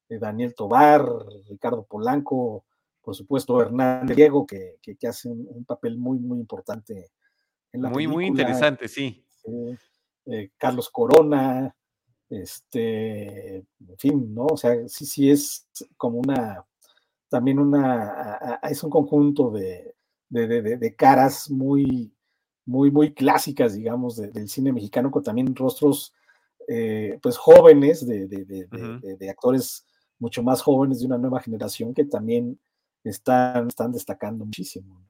[0.08, 1.04] eh, Daniel Tobar,
[1.48, 2.64] Ricardo Polanco,
[3.04, 7.10] por supuesto Hernán Diego, que, que, que hace un, un, papel muy, muy importante
[7.72, 8.14] en la Muy, película.
[8.14, 9.24] muy interesante, sí.
[10.26, 11.76] Eh, Carlos Corona,
[12.30, 14.46] este, en fin, ¿no?
[14.46, 16.64] O sea, sí, sí es como una,
[17.28, 19.94] también una, es un conjunto de,
[20.28, 22.12] de, de, de caras muy,
[22.64, 26.14] muy, muy clásicas, digamos, del cine mexicano, con también rostros,
[26.68, 29.86] eh, pues, jóvenes, de, de, actores
[30.18, 32.58] mucho más jóvenes de una nueva generación que también
[33.04, 35.04] están, están destacando muchísimo.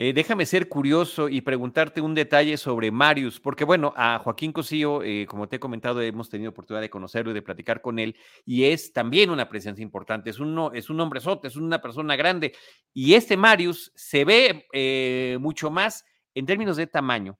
[0.00, 5.02] Eh, déjame ser curioso y preguntarte un detalle sobre Marius, porque bueno, a Joaquín Cosío,
[5.02, 8.14] eh, como te he comentado, hemos tenido oportunidad de conocerlo y de platicar con él,
[8.44, 12.14] y es también una presencia importante, es un, es un hombre sote, es una persona
[12.14, 12.52] grande,
[12.94, 17.36] y este Marius se ve eh, mucho más en términos de tamaño,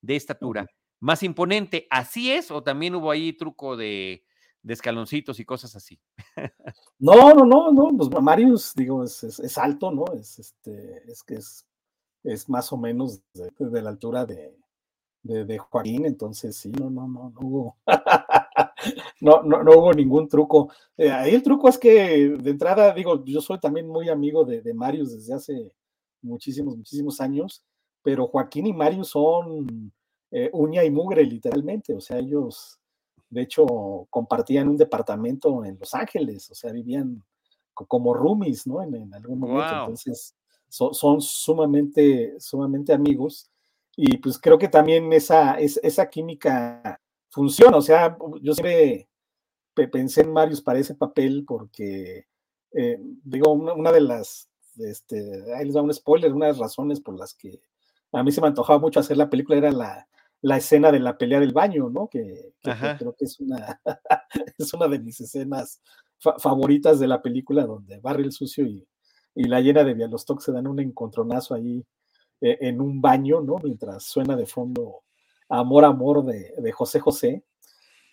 [0.00, 0.66] de estatura,
[0.98, 1.86] más imponente.
[1.90, 4.24] ¿Así es o también hubo ahí truco de,
[4.66, 5.98] escaloncitos y cosas así?
[7.02, 10.04] No, no, no, no, pues Marius, digo, es, es alto, ¿no?
[10.12, 11.66] Es, este, es que es
[12.22, 14.54] es más o menos de, la altura de,
[15.22, 17.76] de, Joaquín, entonces sí, no, no, no, no hubo,
[19.20, 20.72] no, no, no, hubo ningún truco.
[20.96, 24.60] Eh, ahí el truco es que de entrada, digo, yo soy también muy amigo de,
[24.60, 25.72] de Marius desde hace
[26.22, 27.64] muchísimos, muchísimos años,
[28.02, 29.92] pero Joaquín y Marius son
[30.30, 32.78] eh, uña y mugre, literalmente, o sea, ellos,
[33.30, 33.64] de hecho,
[34.10, 37.24] compartían un departamento en Los Ángeles, o sea, vivían
[37.72, 38.82] como roomies, ¿no?
[38.82, 40.34] En, algún momento, entonces
[40.68, 43.50] son, sumamente, sumamente amigos
[43.96, 49.08] y pues creo que también esa, esa química funciona, o sea, yo siempre
[49.90, 52.26] pensé en Marius para ese papel porque,
[52.72, 57.00] eh, digo, una, de las, este, ahí les da un spoiler, una de las razones
[57.00, 57.60] por las que
[58.12, 60.08] a mí se me antojaba mucho hacer la película era la,
[60.42, 62.08] la escena de la pelea del baño, ¿no?
[62.08, 63.80] Que, creo que es una,
[64.58, 65.80] es una de mis escenas
[66.38, 68.86] favoritas de la película donde barre el sucio y,
[69.34, 71.84] y la llena de Bialostok se dan un encontronazo ahí
[72.40, 73.56] eh, en un baño, ¿no?
[73.62, 75.02] Mientras suena de fondo
[75.48, 77.44] Amor, Amor de, José José.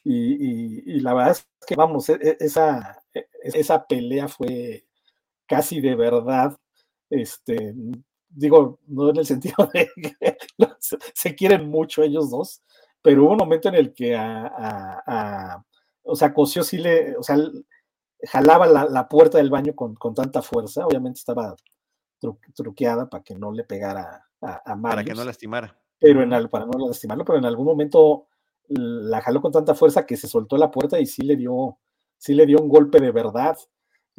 [0.04, 4.86] Y, la verdad es que, vamos, e, e, esa, e, esa pelea fue
[5.48, 6.58] casi de verdad,
[7.10, 7.74] este,
[8.30, 10.38] digo, no en el sentido de que
[11.14, 12.62] se quieren mucho ellos dos,
[13.02, 15.64] pero hubo un momento en el que a,
[16.04, 17.38] o sea, Cosio sí le, o sea,
[18.24, 21.56] jalaba la, puerta del baño con, tanta fuerza, obviamente estaba
[22.56, 25.78] truqueada para que no le pegara a, a Para que no lastimara.
[26.00, 28.28] Pero en, para no lastimarlo, pero en algún momento
[28.70, 31.78] la jaló con tanta fuerza que se soltó la puerta y sí le dio,
[32.18, 33.58] sí le dio un golpe de verdad.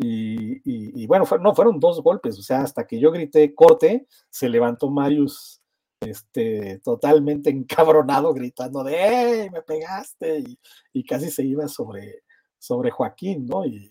[0.00, 4.90] Y, bueno, no, fueron dos golpes, o sea, hasta que yo grité corte, se levantó
[4.90, 5.60] Marius
[6.00, 10.40] este, totalmente encabronado, gritando de me pegaste!
[10.40, 10.58] Y,
[10.92, 12.22] y, casi se iba sobre,
[12.58, 13.64] sobre Joaquín, ¿no?
[13.66, 13.90] Y,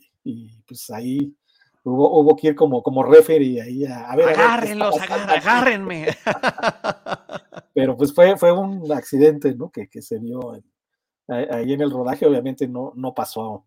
[0.67, 1.33] pues ahí
[1.83, 4.29] hubo, hubo, que ir como, como referee ahí a, ver.
[4.29, 6.07] Agárrenlos, agárrenme.
[7.73, 9.69] Pero pues fue, fue un accidente, ¿no?
[9.69, 10.51] Que, que se dio
[11.29, 13.65] ahí en el rodaje, obviamente no, no pasó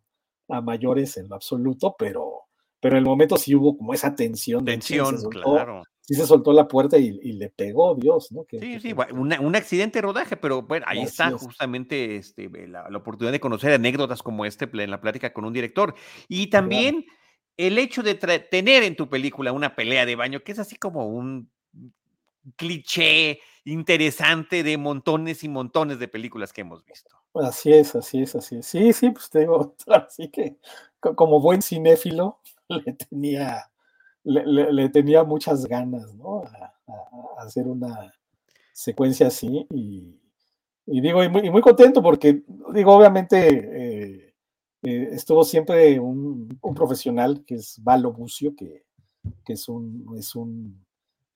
[0.48, 2.48] a mayores en lo absoluto, pero,
[2.80, 4.64] pero en el momento sí hubo como esa tensión.
[4.64, 8.44] Tensión, claro sí se soltó la puerta y, le pegó Dios, ¿no?
[8.50, 13.38] sí, sí, un accidente de rodaje, pero bueno, ahí está justamente este, la, oportunidad de
[13.38, 15.94] conocer anécdotas como este en la plática con un director.
[16.26, 17.06] Y también
[17.56, 21.06] el hecho de tener en tu película una pelea de baño, que es así como
[21.06, 21.48] un
[22.56, 27.14] cliché interesante de montones y montones de películas que hemos visto.
[27.34, 28.66] Así es, así es, así es.
[28.66, 30.56] Sí, sí, pues te digo, así que
[30.98, 33.69] como buen cinéfilo le tenía
[34.24, 36.42] le, tenía muchas ganas, ¿no?
[36.44, 36.72] A,
[37.38, 38.12] hacer una
[38.72, 40.18] secuencia así y,
[40.86, 42.42] digo, y muy, contento porque,
[42.74, 44.34] digo, obviamente eh,
[44.82, 48.84] eh, estuvo siempre un, profesional que es Valo Bucio, que,
[49.46, 50.84] es un, es un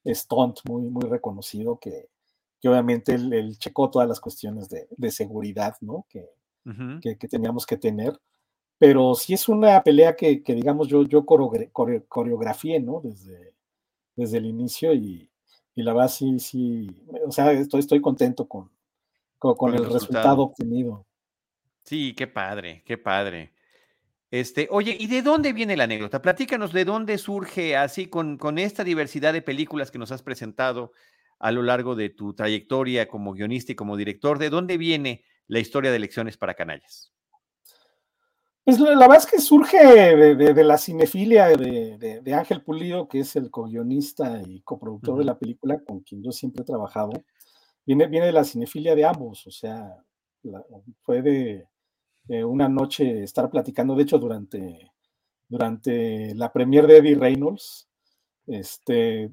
[0.07, 2.09] stunt muy, muy reconocido, que,
[2.65, 6.07] obviamente él, checó todas las cuestiones de, seguridad, ¿no?
[6.09, 6.31] Que,
[7.01, 8.19] que, teníamos que tener
[8.79, 13.01] pero sí es una pelea que, digamos, yo, yo coreografié, ¿no?
[13.03, 13.55] Desde,
[14.17, 15.31] desde el inicio y,
[15.75, 16.89] la verdad sí, sí,
[17.27, 18.71] o sea, estoy, estoy contento con,
[19.39, 20.43] con, el, resultado.
[20.43, 21.07] obtenido.
[21.85, 23.53] Sí, qué padre, qué padre.
[24.31, 26.21] Este, oye, ¿y de dónde viene la anécdota?
[26.21, 30.93] Platícanos de dónde surge así con, con esta diversidad de películas que nos has presentado
[31.39, 34.39] a lo largo de tu trayectoria como guionista y como director.
[34.39, 37.14] ¿De dónde viene la historia de Lecciones para Canallas?
[38.65, 43.51] Pues la, verdad es que surge de, la cinefilia de, Ángel Pulido, que es el
[43.51, 47.13] co-guionista y coproductor de la película, con quien yo siempre he trabajado.
[47.85, 50.03] Viene, viene de la cinefilia de ambos, o sea,
[51.03, 51.67] fue de,
[52.45, 54.91] una noche estar platicando, de hecho, durante,
[55.47, 57.87] durante la premier de Eddie Reynolds,
[58.47, 59.31] este,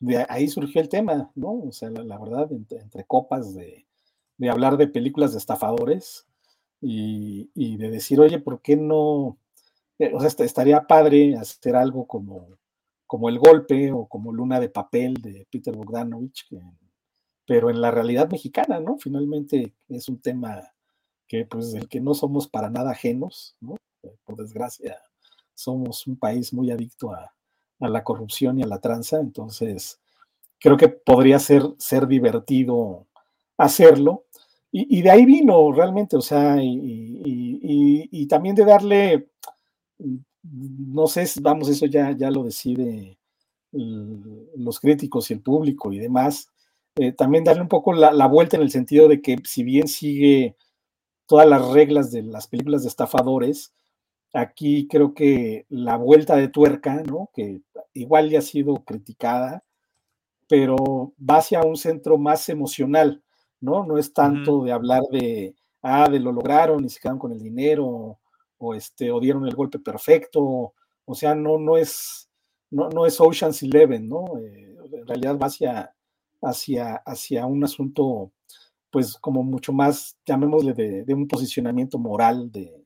[0.00, 1.52] de ahí surgió el tema, ¿no?
[1.68, 3.86] O sea, la, verdad, entre, copas de,
[4.38, 6.26] de hablar de películas de estafadores
[6.82, 9.38] y, de decir, oye, ¿por qué no?
[9.98, 12.58] Eh, o sea, estaría padre hacer algo como,
[13.06, 16.48] como El Golpe o como Luna de Papel de Peter Bogdanovich,
[17.46, 18.98] pero en la realidad mexicana, ¿no?
[18.98, 20.72] Finalmente es un tema
[21.28, 23.76] que pues del que no somos para nada ajenos, ¿no?
[24.24, 24.98] Por desgracia,
[25.54, 27.32] somos un país muy adicto a,
[27.80, 30.00] a la corrupción y a la tranza, entonces
[30.58, 33.06] creo que podría ser, ser divertido
[33.56, 34.24] hacerlo.
[34.74, 39.28] Y, de ahí vino realmente, o sea, y, también de darle,
[40.42, 43.18] no sé, vamos, eso ya, ya lo decide
[43.72, 46.48] los críticos y el público y demás,
[46.96, 49.88] eh, también darle un poco la, la, vuelta en el sentido de que si bien
[49.88, 50.56] sigue
[51.26, 53.74] todas las reglas de las películas de estafadores,
[54.32, 57.30] aquí creo que la vuelta de tuerca, ¿no?
[57.34, 57.60] Que
[57.94, 59.64] igual ya ha sido criticada,
[60.48, 63.22] pero va hacia un centro más emocional,
[63.62, 63.86] ¿no?
[63.86, 67.40] No es tanto de hablar de, ah, de lo lograron y se quedaron con el
[67.40, 68.18] dinero,
[68.58, 72.28] o, este, o dieron el golpe perfecto, o sea, no, no es,
[72.70, 74.38] no, no es Ocean's Eleven, ¿no?
[74.38, 75.94] Eh, en realidad va hacia,
[76.42, 78.32] hacia, hacia un asunto,
[78.90, 82.84] pues, como mucho más, llamémosle, de, un posicionamiento moral de,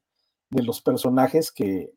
[0.51, 1.93] de los personajes que,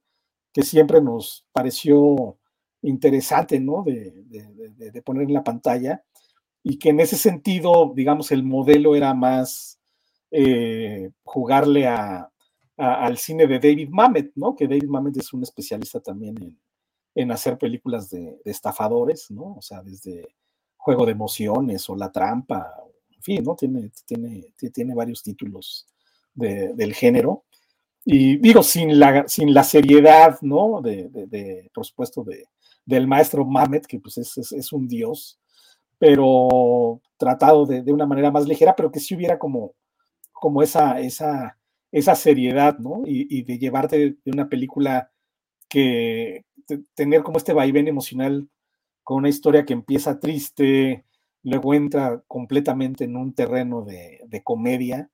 [0.54, 2.38] que siempre nos pareció
[2.82, 3.84] interesante, ¿no?
[3.84, 6.04] De, de, poner en la pantalla
[6.64, 9.80] y que en ese sentido, digamos, el modelo era más
[10.32, 12.30] eh, jugarle a,
[12.78, 14.56] al cine de David Mamet, ¿no?
[14.56, 16.60] Que David Mamet es un especialista también en,
[17.16, 19.56] en hacer películas de, estafadores, ¿no?
[19.58, 20.36] O sea, desde
[20.78, 22.74] Juego de Emociones o La Trampa,
[23.10, 23.56] en fin, ¿no?
[23.56, 25.88] Tiene, tiene, tiene varios títulos
[26.34, 27.44] del género.
[28.06, 30.82] Y digo, sin la, sin la seriedad, ¿no?
[30.82, 32.46] De, de por supuesto, de,
[32.86, 35.40] del maestro Mamet, que pues es, es, un dios,
[36.00, 39.74] pero tratado de, de, una manera más ligera, pero que sí hubiera como,
[40.32, 41.58] como esa, esa,
[41.92, 43.04] esa seriedad, ¿no?
[43.06, 45.12] Y, y de llevarte de una película
[45.70, 46.46] que
[46.96, 48.50] tener como este vaivén emocional
[49.04, 51.06] con una historia que empieza triste,
[51.44, 55.10] luego entra completamente en un terreno de, de comedia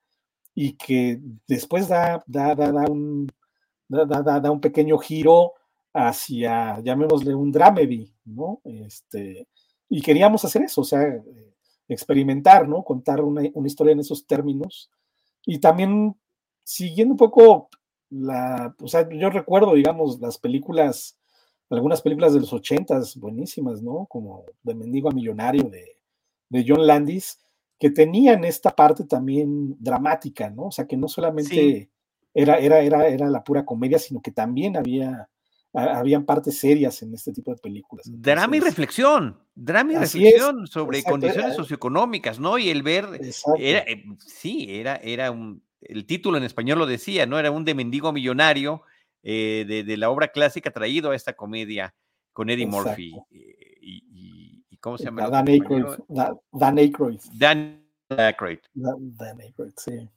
[0.53, 3.27] y que después da, da, da, da un,
[3.87, 5.53] da, un pequeño giro
[5.93, 8.61] hacia, llamémosle un dramedy, ¿no?
[8.63, 9.47] Este,
[9.89, 11.21] y queríamos hacer eso, o sea,
[11.87, 12.83] experimentar, ¿no?
[12.83, 14.89] Contar una, historia en esos términos.
[15.45, 16.15] Y también
[16.63, 17.69] siguiendo un poco
[18.09, 21.17] la, o sea, yo recuerdo, digamos, las películas,
[21.69, 24.07] algunas películas de los ochentas buenísimas, ¿no?
[24.07, 25.97] Como De Mendigo a Millonario de,
[26.49, 27.39] de John Landis,
[27.77, 30.67] que tenían esta parte también dramática, ¿no?
[30.67, 31.91] O sea, que no solamente
[32.33, 35.29] era, era, era, era la pura comedia, sino que también había
[35.75, 38.05] habían partes serias en este tipo de películas.
[38.09, 42.57] drama y reflexión, drama y reflexión sobre condiciones eh, socioeconómicas, ¿no?
[42.57, 43.05] Y el ver,
[43.57, 47.39] era, eh, sí, era, era un, el título en español lo decía, ¿no?
[47.39, 48.83] Era un de mendigo millonario
[49.23, 51.93] eh, de, la obra clásica traído a esta comedia
[52.31, 53.15] con Eddie Murphy.
[53.31, 55.27] Y, ¿Cómo se llama?
[55.29, 55.85] Dan Aykroyd.
[56.51, 57.19] Dan Aykroyd.
[57.33, 58.59] Dan Aykroyd.
[58.73, 60.07] Dan Aykroyd, sí.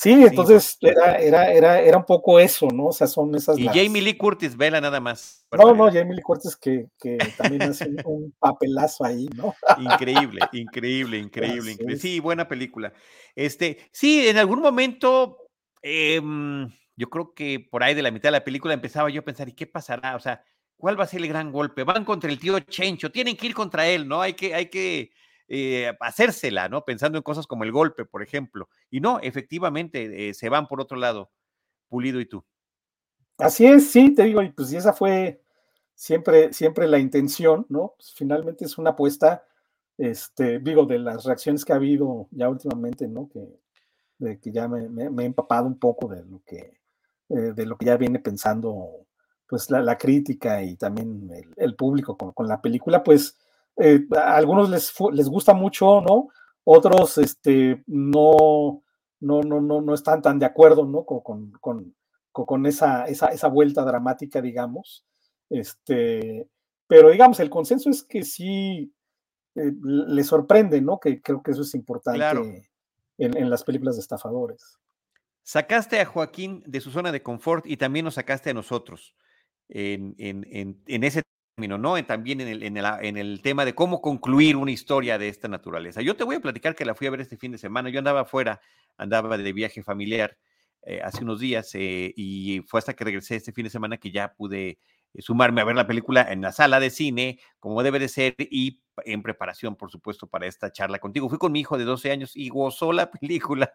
[0.00, 2.86] Sí, entonces era, era, era, era un poco eso, ¿no?
[2.86, 3.58] O sea, son esas.
[3.58, 5.44] Y Jamie Lee Curtis, vela nada más.
[5.50, 9.56] No, no, Jamie Lee Curtis que, que también hace un papelazo ahí, ¿no?
[9.76, 11.96] Increíble, increíble, increíble, increíble.
[11.96, 12.92] Sí, buena película.
[13.34, 15.38] Este, sí, en algún momento,
[15.82, 19.24] em, yo creo que por ahí de la mitad de la película empezaba yo a
[19.24, 20.14] pensar, ¿y qué pasará?
[20.14, 20.44] O sea,
[20.76, 21.82] ¿cuál va a ser el gran golpe?
[21.82, 24.22] Van contra el tío Chencho, tienen que ir contra él, ¿no?
[24.22, 25.10] Hay que, hay que
[25.48, 26.84] eh, hacérsela, ¿no?
[26.84, 28.68] Pensando en cosas como el golpe, por ejemplo.
[28.90, 31.30] Y no, efectivamente, eh, se van por otro lado,
[31.88, 32.44] Pulido y tú.
[33.38, 35.42] Así es, sí, te digo, y pues esa fue
[35.94, 37.94] siempre, siempre la intención, ¿no?
[37.96, 39.46] Pues, finalmente es una apuesta,
[39.96, 43.28] este, digo, de las reacciones que ha habido ya últimamente, ¿no?
[43.28, 43.48] Que,
[44.18, 44.82] de que ya me,
[45.22, 46.78] he empapado un poco de lo que,
[47.30, 49.06] eh, de lo que ya viene pensando,
[49.46, 53.38] pues la, crítica y también el, público con, con, la película, pues
[53.78, 56.28] eh, a algunos les, les gusta mucho, ¿no?
[56.64, 58.82] Otros este, no,
[59.20, 61.04] no, no, no, no están tan de acuerdo, ¿no?
[61.04, 61.94] Con, con,
[62.32, 65.06] con, esa, esa, esa, vuelta dramática, digamos.
[65.48, 66.48] Este,
[66.86, 68.92] pero digamos, el consenso es que sí
[69.54, 70.98] eh, le sorprende, ¿no?
[70.98, 72.68] Que creo que eso es importante
[73.16, 74.78] en, en, las películas de estafadores.
[75.42, 79.14] Sacaste a Joaquín de su zona de confort y también nos sacaste a nosotros
[79.68, 81.22] en, en, en ese
[81.66, 82.02] ¿no?
[82.04, 85.48] También en el, en, el, en el tema de cómo concluir una historia de esta
[85.48, 86.00] naturaleza.
[86.02, 87.90] Yo te voy a platicar que la fui a ver este fin de semana.
[87.90, 88.60] Yo andaba afuera,
[88.96, 90.38] andaba de viaje familiar
[90.82, 94.12] eh, hace unos días eh, y fue hasta que regresé este fin de semana que
[94.12, 94.78] ya pude
[95.22, 98.82] sumarme a ver la película en la sala de cine, como debe de ser, y
[99.04, 101.28] en preparación, por supuesto, para esta charla contigo.
[101.28, 103.72] Fui con mi hijo de 12 años y gozó la película,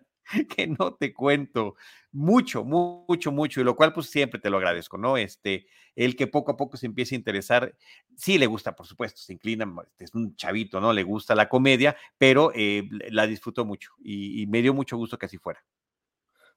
[0.55, 1.75] que no te cuento,
[2.11, 5.17] mucho, mucho, mucho, y lo cual pues siempre te lo agradezco, ¿no?
[5.17, 7.75] Este, el que poco a poco se empiece a interesar,
[8.15, 10.93] sí le gusta, por supuesto, se inclina, es un chavito, ¿no?
[10.93, 15.17] Le gusta la comedia, pero eh, la disfrutó mucho y, y, me dio mucho gusto
[15.17, 15.63] que así fuera.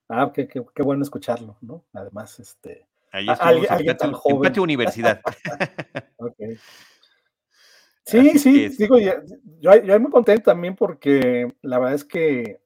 [0.09, 1.84] Ah, qué, qué, qué bueno escucharlo, ¿no?
[1.93, 5.21] Además, este, Ahí estuvimos ¿Alguien, en, patio, en patio Universidad.
[6.17, 6.59] okay.
[8.07, 9.13] Sí, sí, digo, yo,
[9.61, 12.61] yo, muy contento también porque la verdad es que,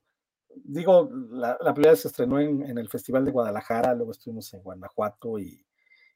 [0.54, 4.62] digo, la, la película se estrenó en, en, el Festival de Guadalajara, luego estuvimos en
[4.62, 5.64] Guanajuato y,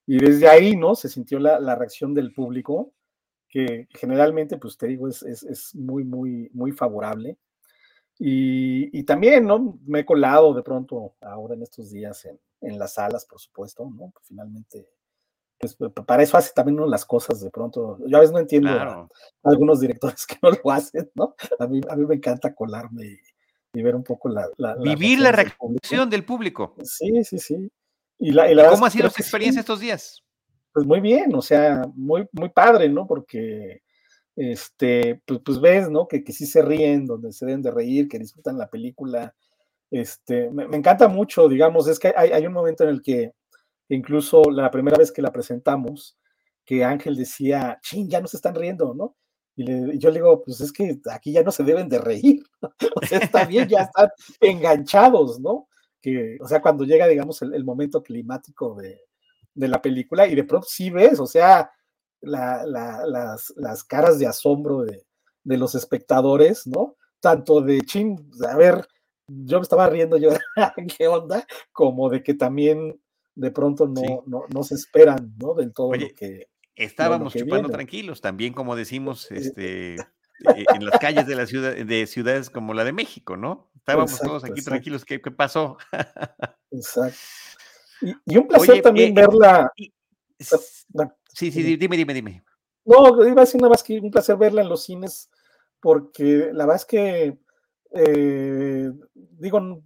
[0.06, 0.94] y desde ahí, ¿no?
[0.94, 2.92] Se sintió la, la, reacción del público,
[3.48, 7.38] que generalmente, pues te digo, es, es, es muy, muy, muy favorable.
[8.18, 9.78] Y, y, también, ¿no?
[9.86, 13.88] Me he colado de pronto ahora en estos días en, en las salas, por supuesto,
[13.90, 14.12] ¿no?
[14.22, 14.88] Finalmente
[15.58, 17.98] pues, para eso hace también uno las cosas de pronto.
[18.06, 19.08] Yo a veces no entiendo a,
[19.44, 21.34] algunos directores que no lo hacen, ¿no?
[21.58, 23.18] A mí, a mí me encanta colarme y,
[23.78, 24.48] y ver un poco la...
[24.56, 26.74] la Vivir la reacción del público.
[26.82, 27.70] Sí, sí, sí.
[28.18, 30.22] Y, la, y la ¿Cómo ha sido su experiencia estos días?
[30.72, 33.06] Pues muy bien, o sea, muy, muy padre, ¿no?
[33.06, 33.82] Porque
[34.36, 36.08] este, pues, pues ves, ¿no?
[36.08, 39.34] Que, que, sí se ríen, donde se deben de reír, que disfrutan la película.
[39.94, 43.32] Este, me, encanta mucho, digamos, es que hay, un momento en el que
[43.88, 46.18] incluso la primera vez que la presentamos,
[46.64, 49.14] que Ángel decía, ching, ya no se están riendo, ¿no?
[49.54, 52.42] Y, yo le digo, pues es que aquí ya no se deben de reír,
[52.96, 54.08] o sea, está bien, ya están
[54.40, 55.68] enganchados, ¿no?
[56.02, 59.00] Que, o sea, cuando llega, digamos, el, momento climático de,
[59.54, 61.70] la película y de pronto sí ves, o sea,
[62.20, 65.06] la, la, las, caras de asombro de,
[65.44, 66.96] de, los espectadores, ¿no?
[67.20, 68.18] Tanto de, ching,
[68.50, 68.88] a ver,
[69.26, 70.30] yo me estaba riendo, yo,
[70.98, 71.46] ¿qué onda?
[71.72, 73.00] Como de que también
[73.34, 74.06] de pronto no, sí.
[74.26, 75.54] no, no, se esperan, ¿no?
[75.54, 76.48] Del todo Oye, lo que.
[76.76, 77.74] Estábamos lo que chupando viene.
[77.74, 79.96] tranquilos, también como decimos, este,
[80.44, 83.70] en las calles de la ciudad, de ciudades como la de México, ¿no?
[83.76, 84.70] Estábamos exacto, todos aquí exacto.
[84.70, 85.76] tranquilos, ¿qué, ¿qué, pasó?
[86.70, 87.18] exacto.
[88.00, 89.72] Y, y, un placer Oye, también eh, verla.
[89.76, 89.92] Y,
[90.88, 92.44] bueno, sí, sí, dime, dime, dime.
[92.84, 95.30] No, iba a decir nada más que un placer verla en los cines,
[95.80, 97.38] porque la verdad es que,
[97.94, 99.82] eh, digo,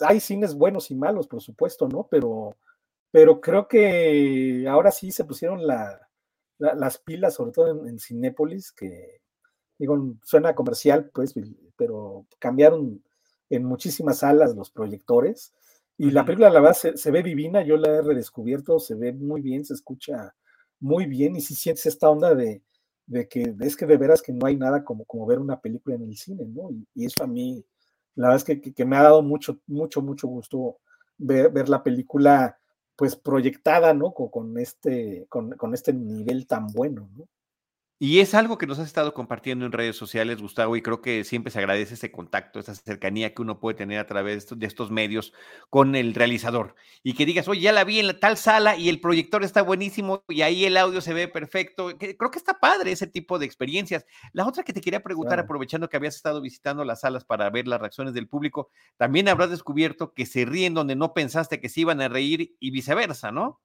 [0.00, 2.08] hay cines buenos y malos, por supuesto, ¿no?
[2.10, 2.56] Pero
[3.10, 6.08] pero creo que ahora sí se pusieron la,
[6.58, 9.20] la, las pilas, sobre todo en, en, Cinépolis, que
[9.78, 11.34] digo, suena comercial, pues,
[11.76, 13.02] pero cambiaron
[13.50, 15.52] en muchísimas salas los proyectores.
[15.98, 19.12] Y la película, la verdad, se, se, ve divina, yo la he redescubierto, se ve
[19.12, 20.34] muy bien, se escucha
[20.78, 22.62] muy bien, y si sí sientes esta onda de,
[23.10, 25.96] de que es que de veras que no hay nada como, como ver una película
[25.96, 26.70] en el cine, ¿no?
[26.94, 27.64] Y, eso a mí,
[28.14, 30.78] la verdad es que, que, que, me ha dado mucho, mucho, mucho gusto
[31.18, 32.56] ver, ver la película
[32.94, 34.12] pues proyectada, ¿no?
[34.12, 37.26] Con, con este, con, con, este nivel tan bueno, ¿no?
[38.02, 41.22] Y es algo que nos has estado compartiendo en redes sociales, Gustavo, y creo que
[41.22, 44.90] siempre se agradece ese contacto, esa cercanía que uno puede tener a través de estos
[44.90, 45.34] medios
[45.68, 46.74] con el realizador.
[47.02, 49.60] Y que digas, oye, ya la vi en la tal sala y el proyector está
[49.60, 51.90] buenísimo y ahí el audio se ve perfecto.
[51.98, 54.06] Creo que está padre ese tipo de experiencias.
[54.32, 55.44] La otra que te quería preguntar, claro.
[55.44, 59.50] aprovechando que habías estado visitando las salas para ver las reacciones del público, también habrás
[59.50, 63.60] descubierto que se ríen donde no pensaste que se iban a reír y viceversa, ¿no?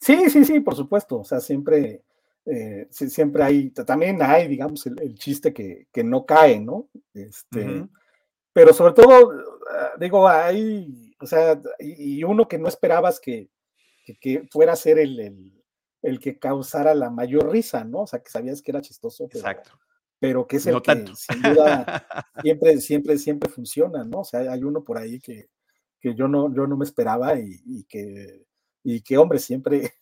[0.00, 1.18] Sí, sí, sí, por supuesto.
[1.18, 2.02] O sea, siempre
[2.50, 6.88] eh, siempre hay, también hay, digamos, el, el chiste que, que, no cae, ¿no?
[7.12, 7.90] Este, uh -huh.
[8.52, 9.32] Pero sobre todo,
[9.70, 13.50] ah, digo, hay, o sea, y, uno que no esperabas que,
[14.04, 15.64] que, que fuera a ser el, el,
[16.02, 18.00] el, que causara la mayor risa, ¿no?
[18.00, 19.78] O sea, que sabías que era chistoso, pero, Exacto.
[20.18, 21.14] pero que es el no que tanto.
[21.14, 22.06] sin duda
[22.42, 24.20] siempre, siempre, siempre funciona, ¿no?
[24.20, 25.50] O sea, hay uno por ahí que,
[26.00, 28.46] que yo, no, yo no me esperaba y, y que,
[28.82, 29.92] y que, hombre, siempre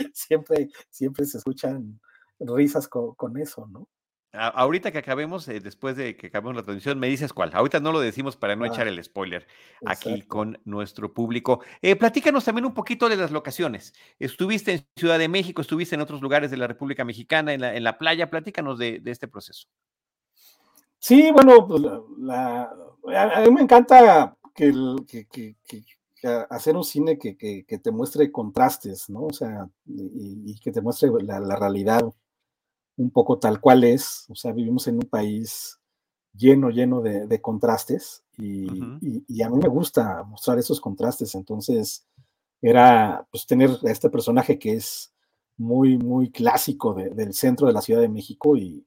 [0.14, 2.00] siempre, siempre se escuchan
[2.40, 3.88] risas con, con eso, ¿no?
[4.32, 7.50] ahorita que acabemos, eh, después de que acabemos la transmisión, me dices cuál.
[7.52, 9.46] Ahorita no lo decimos para no ah, echar el spoiler
[9.84, 11.60] aquí con nuestro público.
[11.82, 13.92] Eh, platícanos también un poquito de las locaciones.
[14.18, 17.74] Estuviste en Ciudad de México, estuviste en otros lugares de la República Mexicana, en la,
[17.74, 18.30] en la playa.
[18.30, 19.66] Platícanos de, de, este proceso.
[20.98, 22.70] Sí, bueno, pues la,
[23.04, 25.82] la, a mí me encanta que, el, que, que, que
[26.28, 29.24] hacer un cine que, que, que, te muestre contrastes, ¿no?
[29.24, 32.02] O sea, y, y que te muestre la, la, realidad
[32.96, 34.26] un poco tal cual es.
[34.28, 35.78] O sea, vivimos en un país
[36.34, 38.98] lleno, lleno de, de contrastes y, uh -huh.
[39.00, 41.34] y, y, a mí me gusta mostrar esos contrastes.
[41.34, 42.06] Entonces,
[42.62, 45.12] era pues tener a este personaje que es
[45.56, 48.84] muy, muy clásico de, del centro de la Ciudad de México y,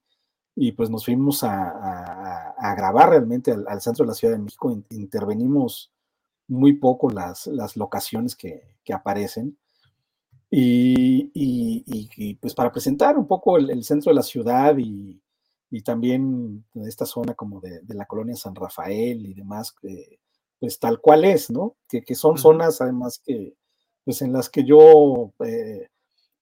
[0.77, 4.39] pues nos fuimos a, a, a grabar realmente al, al, centro de la Ciudad de
[4.39, 5.92] México, intervenimos
[6.53, 9.57] muy poco las, las locaciones que, que aparecen.
[10.49, 15.19] Y, y, pues para presentar un poco el, centro de la ciudad y,
[15.83, 19.73] también esta zona como de, de, la colonia San Rafael y demás,
[20.59, 21.75] pues tal cual es, ¿no?
[21.89, 23.55] Que, que son zonas además que,
[24.03, 25.87] pues en las que yo eh,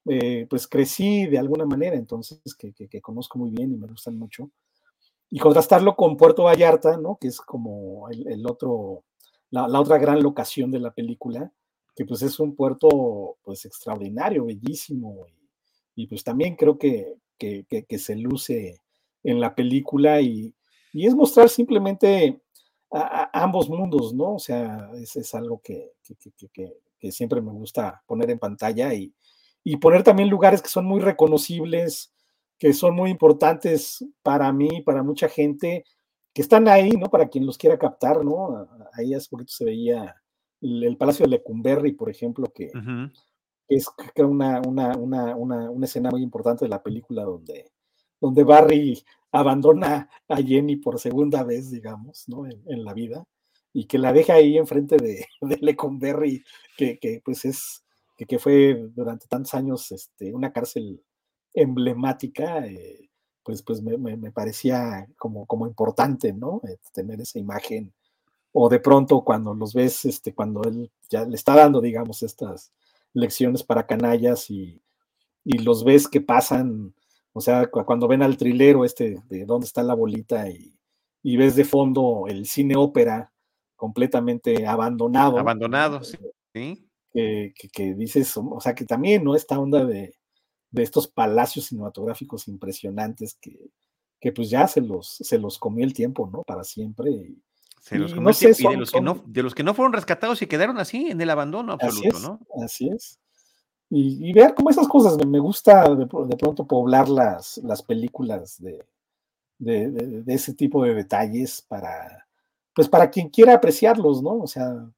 [0.10, 4.18] eh, pues crecí de alguna manera, entonces que, que, conozco muy bien y me gustan
[4.18, 4.50] mucho.
[5.30, 7.18] Y contrastarlo con Puerto Vallarta, ¿no?
[7.20, 9.04] Que es como el, otro,
[9.52, 11.52] la, otra gran locación de la película,
[11.96, 15.26] que pues es un puerto pues extraordinario, bellísimo,
[15.94, 18.82] y, pues también creo que, que, se luce
[19.24, 20.56] en la película y,
[20.94, 22.42] y es mostrar simplemente
[22.92, 24.36] a, ambos mundos, ¿no?
[24.36, 25.92] O sea, es, es algo que,
[26.54, 29.14] que, siempre me gusta poner en pantalla y,
[29.64, 32.14] y poner también lugares que son muy reconocibles,
[32.58, 35.84] que son muy importantes para mí, para mucha gente,
[36.34, 37.08] que están ahí, ¿no?
[37.10, 38.68] Para quien los quiera captar, ¿no?
[38.94, 40.16] Ahí hace poquito se veía
[40.62, 42.72] el, Palacio de Lecumberri, por ejemplo, que,
[43.68, 47.72] es una, una, una, una, escena muy importante de la película donde,
[48.20, 52.46] donde Barry abandona a Jenny por segunda vez, digamos, ¿no?
[52.46, 53.26] En, la vida,
[53.74, 56.44] y que la deja ahí enfrente de, de Lecumberri,
[56.78, 57.84] que, que pues es
[58.28, 61.04] que, fue durante tantos años este, una cárcel
[61.54, 63.10] emblemática, eh,
[63.44, 66.62] pues, pues me, me, parecía como, como importante, ¿no?
[66.68, 67.94] Eh, tener esa imagen.
[68.52, 72.72] O de pronto cuando los ves, este, cuando él ya le está dando, digamos, estas
[73.14, 74.82] lecciones para canallas y,
[75.44, 76.94] y los ves que pasan,
[77.34, 80.78] o sea, cuando ven al trilero este de dónde está la bolita y,
[81.24, 83.32] y ves de fondo el cine ópera
[83.76, 85.40] completamente abandonado.
[85.40, 86.18] Abandonado, sí.
[86.54, 86.88] ¿Sí?
[87.14, 89.36] que, dices, o sea, que también, ¿no?
[89.36, 90.14] Esta onda de,
[90.74, 93.70] estos palacios cinematográficos impresionantes que,
[94.20, 96.44] que, pues ya se los, se los comió el tiempo, ¿no?
[96.44, 97.34] Para siempre.
[97.82, 99.94] se los comió el tiempo, y de los, que no, de los que no fueron
[99.94, 102.40] rescatados y quedaron así, en el abandono absoluto, ¿no?
[102.64, 103.20] Así es.
[103.94, 108.86] Y, ver cómo esas cosas, me gusta de, pronto poblar las, las películas de,
[109.62, 112.26] de, ese tipo de detalles para,
[112.74, 114.42] pues para quien quiera apreciarlos, ¿no?
[114.42, 114.90] O sea,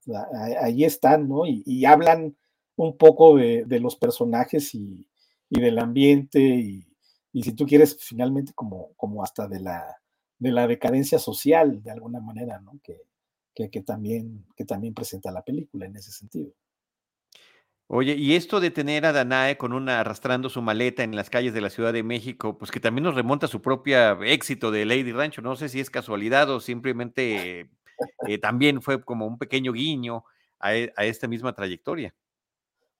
[0.62, 1.46] ahí están, ¿no?
[1.46, 2.36] Y, hablan
[2.76, 5.08] un poco de, los personajes y,
[5.60, 6.86] del ambiente y,
[7.42, 9.98] si tú quieres, finalmente como, como hasta de la,
[10.38, 12.80] de la decadencia social, de alguna manera, ¿no?
[12.84, 13.02] Que,
[13.70, 16.52] que, también, que también presenta la película en ese sentido.
[17.88, 21.54] Oye, y esto de tener a Danae con una arrastrando su maleta en las calles
[21.54, 24.86] de la Ciudad de México, pues que también nos remonta a su propio éxito de
[24.86, 25.42] Lady Rancho.
[25.42, 27.70] No sé si es casualidad o simplemente
[28.28, 30.24] eh, también fue como un pequeño guiño
[30.60, 32.16] a, e, esta misma trayectoria.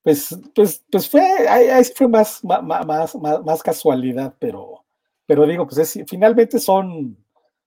[0.04, 4.84] Pues, pues, pues fue, ahí, fue más, más, más, casualidad, pero,
[5.26, 7.18] pero digo, pues es, finalmente son,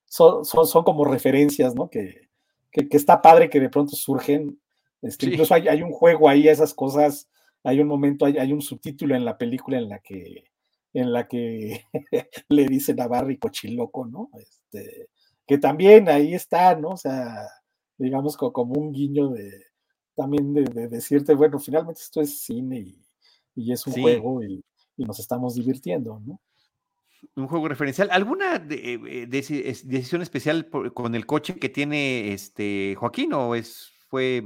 [0.05, 1.89] son, son, como referencias, ¿no?
[1.89, 2.29] Que,
[2.71, 4.59] que, está padre que de pronto surgen
[5.01, 7.29] este, Incluso hay, un juego ahí, esas cosas,
[7.63, 10.45] hay un momento, hay, un subtítulo en la película en la que,
[10.93, 11.85] en la que
[12.49, 14.29] le dicen a Barry cochiloco, ¿no?
[14.39, 15.09] Este,
[15.45, 16.89] que también ahí está, ¿no?
[16.89, 17.47] O sea,
[17.97, 19.49] digamos como un guiño de
[20.17, 22.95] también de, decirte, bueno, finalmente esto es cine
[23.55, 24.63] y, es un juego y,
[24.97, 26.41] nos estamos divirtiendo, ¿no?
[27.35, 28.09] Un juego referencial.
[28.11, 34.43] ¿Alguna eh, decisión especial con el coche que tiene este Joaquín o es fue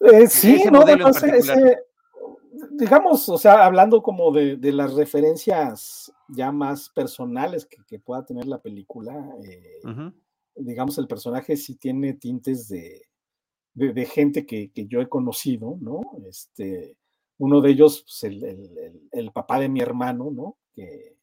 [0.00, 0.84] eh, sí, no,
[2.72, 8.60] digamos, o sea, hablando como de, las referencias ya más personales que, pueda tener la
[8.60, 9.12] película,
[9.44, 9.80] eh,
[10.54, 13.07] digamos, el personaje sí tiene tintes de,
[13.78, 16.00] de, gente que, yo he conocido, ¿no?
[16.28, 16.96] Este,
[17.38, 18.24] uno de ellos, pues,
[19.12, 20.56] el, papá de mi hermano, ¿no?
[20.74, 21.16] Que,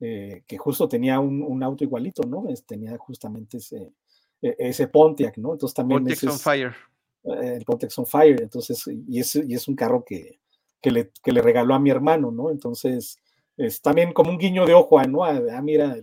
[0.00, 2.44] eh, que justo tenía un, auto igualito, ¿no?
[2.66, 3.92] tenía justamente ese,
[4.42, 5.52] e, ese Pontiac, ¿no?
[5.52, 6.04] Entonces también...
[6.04, 6.74] Pontiac on Fire
[7.26, 10.40] el Pontex on Fire, entonces, y es, y es un carro que,
[10.80, 12.50] que, le, que le regaló a mi hermano, ¿no?
[12.50, 13.18] Entonces,
[13.56, 15.24] es también como un guiño de ojo, ¿no?
[15.24, 15.96] Ah, mira,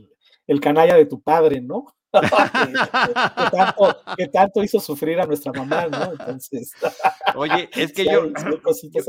[0.47, 1.95] el, canalla de tu padre, ¿no?
[4.17, 6.11] que, tanto, hizo sufrir a nuestra mamá, ¿no?
[6.11, 6.73] Entonces.
[7.35, 8.31] Oye, es que yo,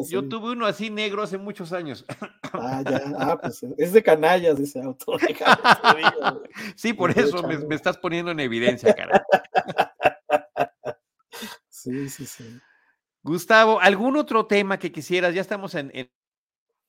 [0.09, 2.05] yo, tuve uno así negro hace muchos años.
[2.53, 5.17] Ah, ya, ah, pues es de canallas ese auto.
[6.77, 9.25] sí, por eso me, me, estás poniendo en evidencia, cara.
[11.69, 12.59] Sí, sí, sí.
[13.23, 15.35] Gustavo, ¿algún otro tema que quisieras?
[15.35, 15.91] Ya estamos en,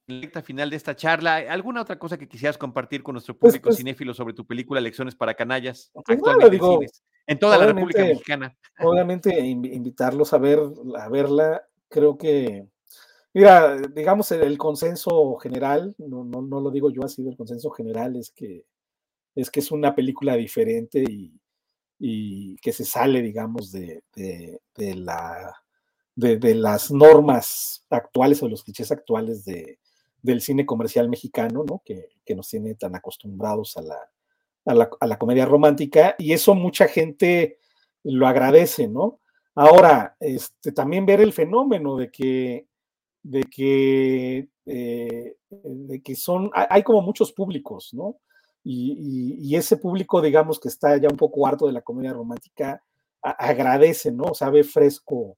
[0.07, 1.37] la recta final de esta charla.
[1.37, 4.79] ¿Alguna otra cosa que quisieras compartir con nuestro pues, público pues cinéfilo sobre tu película
[4.81, 5.91] Lecciones para Canallas?
[5.93, 6.59] Pues actualmente
[7.27, 8.55] en, toda la República Mexicana.
[8.79, 10.59] Obviamente, invitarlos a, ver,
[10.97, 11.63] a verla.
[11.89, 12.67] Creo que,
[13.33, 18.15] mira, digamos, el, consenso general, no, no, no, lo digo yo así, el consenso general
[18.15, 18.65] es que,
[19.33, 21.33] es que es una película diferente y,
[21.97, 24.03] y que se sale, digamos, de,
[24.75, 25.55] la,
[26.15, 29.79] de, las normas actuales o los clichés actuales de,
[30.25, 31.81] del cine comercial mexicano, ¿no?
[31.85, 37.59] Que, nos tiene tan acostumbrados a la, a la, comedia romántica, y eso mucha gente
[38.03, 39.19] lo agradece, ¿no?
[39.53, 42.67] Ahora, este, también ver el fenómeno de que,
[43.21, 48.17] de que, eh, de que son, hay como muchos públicos, ¿no?
[48.63, 52.81] Y, ese público, digamos, que está ya un poco harto de la comedia romántica,
[53.21, 54.33] agradece, ¿no?
[54.33, 55.37] Sabe fresco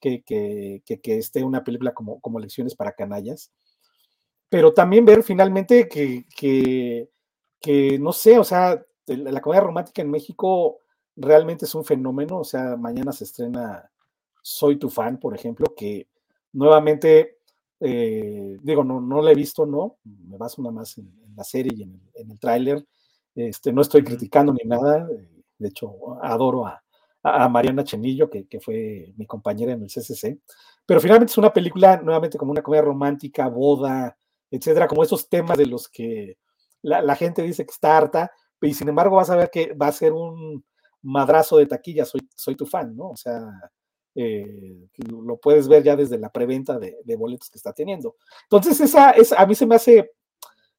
[0.00, 3.52] que, que, que, esté una película como, como Lecciones para Canallas.
[4.52, 10.76] Pero también ver finalmente que, que, no sé, o sea, la comedia romántica en México
[11.16, 12.40] realmente es un fenómeno.
[12.40, 13.90] O sea, mañana se estrena
[14.42, 16.06] Soy tu fan, por ejemplo, que
[16.52, 17.38] nuevamente
[17.80, 21.72] eh, digo, no, no la he visto, no, me baso nada más en, la serie
[21.74, 22.86] y en el, tráiler.
[23.34, 26.82] Este, no estoy criticando ni nada, eh, de hecho, adoro a,
[27.48, 30.40] Mariana Chenillo, que, fue mi compañera en el CCC,
[30.84, 34.18] pero finalmente es una película, nuevamente, como una comedia romántica, boda,
[34.52, 36.38] etcétera, como esos temas de los que
[36.82, 39.92] la, gente dice que está harta, y sin embargo vas a ver que va a
[39.92, 40.64] ser un
[41.02, 43.10] madrazo de taquilla, soy, soy tu fan, ¿no?
[43.10, 43.42] O sea,
[44.14, 48.16] eh, lo puedes ver ya desde la preventa de, boletos que está teniendo.
[48.44, 50.12] Entonces, esa, esa, a mí se me hace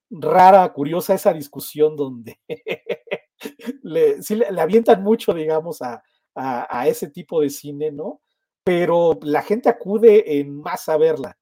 [0.10, 2.40] rara, curiosa esa discusión donde
[3.82, 6.04] le, le, avientan mucho, digamos, a,
[6.36, 8.22] a, ese tipo de cine, ¿no?
[8.64, 11.38] Pero la gente acude en masa a verla,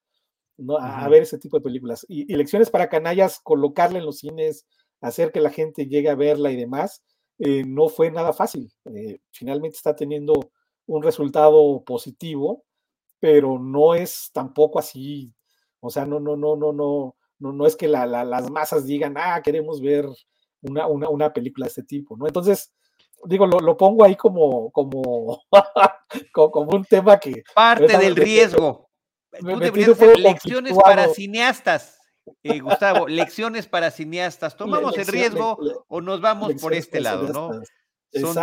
[0.62, 0.78] ¿no?
[0.78, 2.06] A, ver ese tipo de películas.
[2.08, 4.66] Y, lecciones para canallas, colocarla en los cines,
[5.02, 7.04] hacer que la gente llegue a verla y demás,
[7.40, 8.72] eh, no fue nada fácil.
[8.94, 10.34] Eh, finalmente está teniendo
[10.86, 12.64] un resultado positivo,
[13.20, 15.34] pero no es tampoco así,
[15.80, 19.42] o sea, no, no, no, no, no, no, no es que las masas digan, ah,
[19.44, 20.08] queremos ver
[20.62, 22.28] una, una, película de este tipo, ¿no?
[22.28, 22.72] Entonces,
[23.26, 25.42] digo, lo, pongo ahí como, como,
[26.34, 27.44] como, un tema que...
[27.56, 28.91] Parte del riesgo.
[29.40, 32.00] Tú deberías hacer lecciones para cineastas.
[32.44, 34.56] Eh, Gustavo, lecciones para cineastas.
[34.56, 35.58] ¿Tomamos el riesgo
[35.88, 37.62] o nos vamos por este lado, no?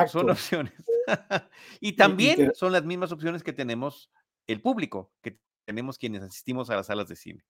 [0.09, 0.73] Son, opciones.
[1.81, 4.11] y también son las mismas opciones que tenemos
[4.47, 7.45] el público, que tenemos quienes asistimos a las salas de cine.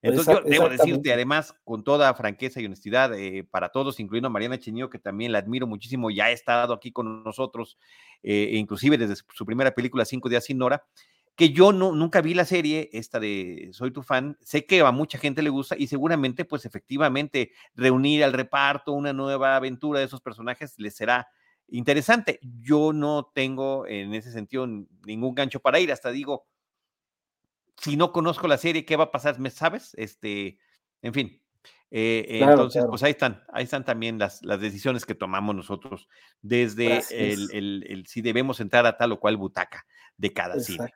[0.00, 4.30] Entonces, yo debo decirte, además, con toda franqueza y honestidad, eh, para todos, incluyendo a
[4.30, 7.78] Mariana Cheño, que también la admiro muchísimo, ya ha estado aquí con nosotros,
[8.22, 10.84] eh, inclusive desde su primera película, Cinco Días Sin Nora,
[11.36, 14.92] que yo no, nunca vi la serie, esta de Soy tu fan, sé que a
[14.92, 20.06] mucha gente le gusta y seguramente, pues efectivamente, reunir al reparto una nueva aventura de
[20.06, 21.26] esos personajes les será
[21.68, 22.38] interesante.
[22.42, 26.46] Yo no tengo en ese sentido ningún gancho para ir, hasta digo,
[27.78, 29.40] si no conozco la serie, ¿qué va a pasar?
[29.40, 29.92] ¿Me sabes?
[29.96, 30.58] Este,
[31.02, 31.40] en fin.
[31.90, 36.08] Eh, entonces, pues ahí están, ahí están también las, las decisiones que tomamos nosotros
[36.42, 40.92] desde el, si debemos entrar a tal o cual butaca de cada cine.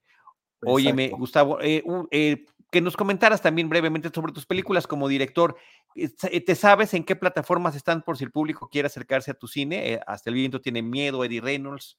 [0.64, 5.56] Óyeme, Gustavo, eh, eh, que nos comentaras también brevemente sobre tus películas como director.
[5.94, 9.46] Eh, ¿Te sabes en qué plataformas están por si el público quiere acercarse a tu
[9.46, 10.00] cine?
[10.06, 11.98] Hasta el viento tiene miedo, Eddie Reynolds.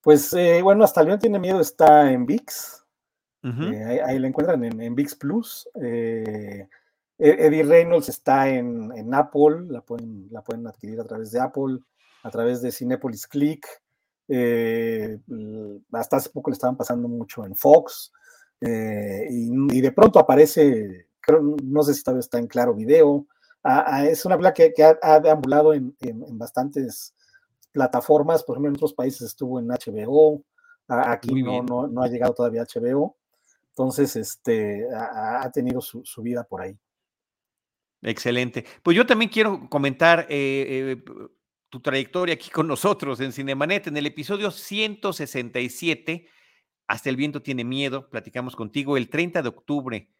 [0.00, 2.84] Pues eh, bueno, hasta el viento tiene miedo está en VIX.
[3.42, 5.68] ahí, la encuentran en, VIX Plus.
[5.74, 6.66] E-,
[7.18, 11.80] Eddie Reynolds está en, Apple, la pueden, la pueden adquirir a través de Apple,
[12.22, 13.66] a través de Cinepolis Click.
[15.92, 18.12] Hasta hace poco le estaban pasando mucho en Fox.
[18.60, 21.08] y, de pronto aparece
[21.62, 23.26] no sé si todavía está en claro video.
[24.04, 25.94] Es una película que, ha, deambulado en,
[26.38, 27.14] bastantes
[27.72, 30.42] plataformas, por ejemplo, en otros países estuvo en HBO,
[30.88, 33.16] aquí no, no, ha llegado todavía a HBO,
[33.70, 36.78] entonces este, ha, tenido su, vida por ahí.
[38.00, 38.64] Excelente.
[38.82, 41.02] Pues yo también quiero comentar eh, eh,
[41.70, 43.86] tu trayectoria aquí con nosotros en Cinemanet.
[43.86, 46.28] En el episodio 167,
[46.86, 50.10] Hasta el viento tiene miedo, platicamos contigo el 30 de octubre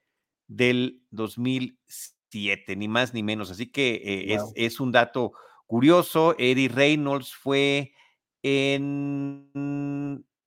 [0.46, 3.50] del 2007, ni más ni menos.
[3.50, 5.32] Así que eh, es, un dato
[5.66, 6.34] curioso.
[6.38, 7.92] Eddie Reynolds fue
[8.42, 9.50] en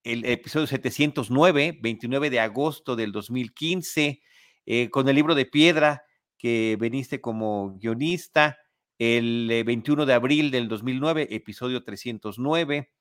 [0.03, 4.21] el episodio 709, 29 de agosto del 2015,
[4.67, 6.03] eh, con el libro de piedra
[6.37, 8.57] que veniste como guionista,
[9.01, 12.91] el 21 eh, de abril del 2009, episodio 309.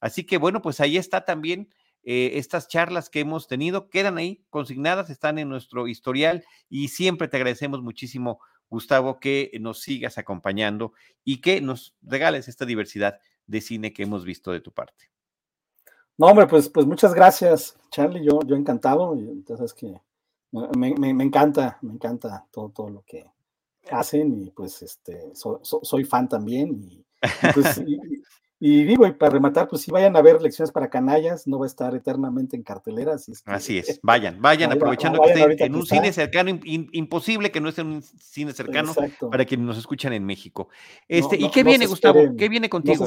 [0.00, 1.68] Así que bueno, pues ahí está también
[2.02, 7.28] eh, estas charlas que hemos tenido quedan ahí consignadas, están en nuestro historial y siempre
[7.28, 8.40] te agradecemos muchísimo,
[8.70, 10.94] Gustavo, que nos sigas acompañando
[11.24, 15.10] y que nos regales esta diversidad de cine que hemos visto de tu parte.
[16.16, 18.24] No, hombre, pues, pues muchas gracias, Charlie.
[18.24, 19.14] Yo, yo encantado.
[19.14, 19.94] Entonces, que
[20.52, 23.26] me, encanta, me encanta todo, todo lo que
[23.90, 27.04] hacen y pues este, soy fan también y,
[27.54, 27.82] pues,
[28.62, 31.64] Y digo, y para rematar, pues si vayan a ver Lecciones para Canallas, no va
[31.64, 33.14] a estar eternamente en cartelera.
[33.14, 33.98] Así es, así es.
[34.02, 38.02] vayan, vayan, aprovechando que estén en un cine cercano, imposible que no esté en un
[38.02, 38.92] cine cercano
[39.30, 40.68] para quienes nos escuchan en México.
[41.08, 42.20] Este, ¿Y qué viene, Gustavo?
[42.36, 43.06] ¿Qué viene contigo?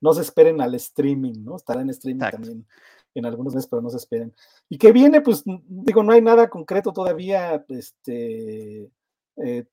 [0.00, 1.54] No se, esperen al streaming, ¿no?
[1.54, 2.66] Estará en streaming también
[3.14, 4.34] en algunos meses, pero no se esperen.
[4.68, 5.20] ¿Y qué viene?
[5.20, 8.90] Pues digo, no hay nada concreto todavía, este,
[9.36, 9.66] eh,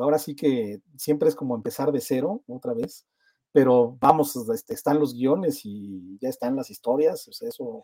[0.00, 3.06] ahora sí que siempre es como empezar de cero otra vez
[3.52, 7.82] pero vamos, este, están los guiones y ya están las historias, o sea, eso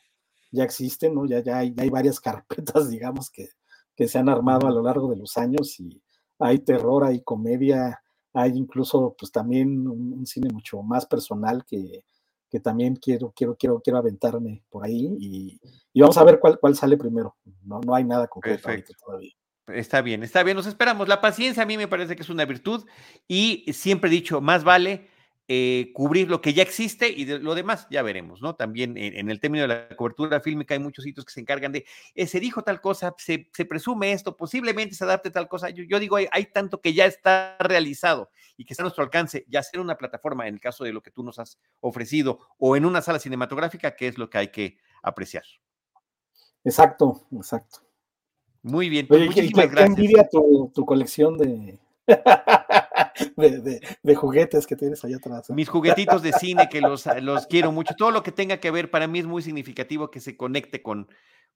[0.52, 1.26] ya existe, ¿no?
[1.26, 3.48] Ya, ya, hay, hay varias carpetas, digamos, que,
[3.96, 6.02] que se han armado a lo largo de los años y
[6.38, 8.00] hay terror, hay comedia,
[8.32, 12.04] hay incluso pues también un, cine mucho más personal que,
[12.50, 15.60] que, también quiero, quiero, quiero, quiero aventarme por ahí y,
[15.92, 17.36] y, vamos a ver cuál, cuál sale primero.
[17.62, 18.68] No, no hay nada concreto
[19.04, 19.32] todavía.
[19.68, 21.08] Está bien, está bien, nos esperamos.
[21.08, 22.86] La paciencia a mí me parece que es una virtud
[23.26, 25.08] y siempre he dicho, más vale
[25.48, 28.56] eh, cubrir lo que ya existe y de lo demás ya veremos, ¿no?
[28.56, 31.84] También en, el término de la cobertura fílmica hay muchos sitios que se encargan de,
[32.16, 35.70] eh, se dijo tal cosa, se, presume esto, posiblemente se adapte tal cosa.
[35.70, 39.44] Yo, digo, hay, hay, tanto que ya está realizado y que está a nuestro alcance,
[39.48, 42.40] ya sea en una plataforma, en el caso de lo que tú nos has ofrecido,
[42.58, 45.44] o en una sala cinematográfica, que es lo que hay que apreciar.
[46.64, 47.85] Exacto, exacto.
[48.66, 49.96] Muy bien, pues muchísimas gracias.
[49.96, 51.78] envidia tu, tu colección de,
[54.02, 55.48] de, juguetes que tienes allá atrás.
[55.48, 55.52] ¿eh?
[55.54, 57.94] Mis juguetitos de cine que los, los quiero mucho.
[57.96, 61.06] Todo lo que tenga que ver, para mí es muy significativo que se conecte con,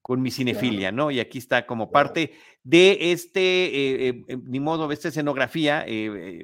[0.03, 1.11] con mi cinefilia, ¿no?
[1.11, 5.85] Y aquí está como parte de este, eh, eh, ni modo, esta escenografía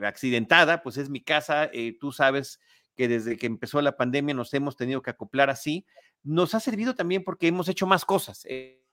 [0.03, 2.59] accidentada, pues es mi casa, tú sabes
[2.97, 5.87] que desde que empezó la pandemia nos hemos tenido que acoplar así,
[6.25, 8.45] nos ha servido también porque hemos hecho más cosas.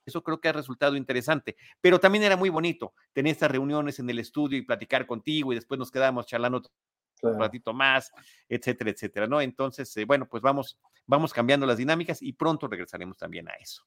[0.06, 1.56] Eso creo que ha resultado interesante.
[1.82, 5.56] Pero también era muy bonito tener estas reuniones en el estudio y platicar contigo y
[5.56, 6.64] después nos quedamos charlando
[7.22, 8.12] un ratito más,
[8.50, 9.40] etcétera, etcétera, ¿no?
[9.42, 13.86] Entonces, eh, bueno, pues vamos, vamos cambiando las dinámicas y pronto regresaremos también a eso.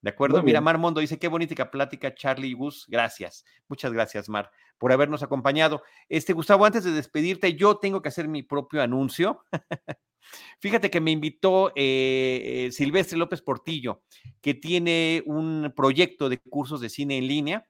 [0.00, 0.42] ¿De acuerdo?
[0.42, 2.86] Mira, Mar Mondo dice, qué bonita plática, Charlie y Gus.
[2.88, 3.44] Gracias.
[3.68, 5.82] Muchas gracias, Mar, por habernos acompañado.
[6.08, 9.44] Este, Gustavo, antes de despedirte, yo tengo que hacer mi propio anuncio.
[10.60, 14.02] Fíjate que me invitó eh, eh, Silvestre López Portillo,
[14.40, 17.68] que tiene un proyecto de cursos de cine en línea,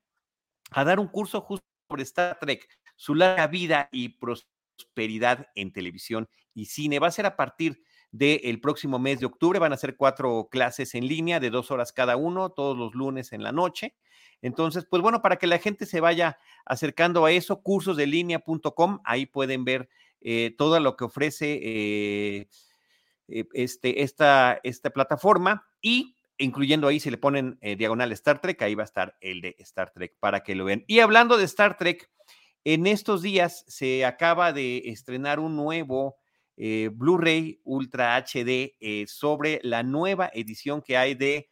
[0.70, 6.28] a dar un curso justo sobre Star Trek, su larga vida y prosperidad en televisión
[6.52, 6.98] y cine.
[6.98, 9.58] Va a ser a partir del próximo mes de octubre.
[9.58, 13.32] Van a ser cuatro clases en línea de dos horas cada uno, todos los lunes
[13.32, 13.94] en la noche.
[14.42, 19.64] Entonces, pues bueno, para que la gente se vaya acercando a eso, cursosdelinea.com, ahí pueden
[19.64, 19.88] ver
[20.20, 22.48] eh, todo lo que ofrece eh,
[23.28, 28.76] eh, este, esta, esta plataforma y incluyendo ahí, si le ponen diagonal Star Trek, ahí
[28.76, 30.84] va a estar el de Star Trek para que lo vean.
[30.86, 32.08] Y hablando de Star Trek,
[32.62, 36.16] en estos días se acaba de estrenar un nuevo
[36.92, 38.74] Blu-ray Ultra HD
[39.06, 41.48] sobre la nueva edición que hay de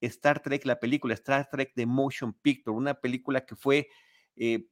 [0.00, 3.88] Star Trek, la película Star Trek The Motion Picture, una película que fue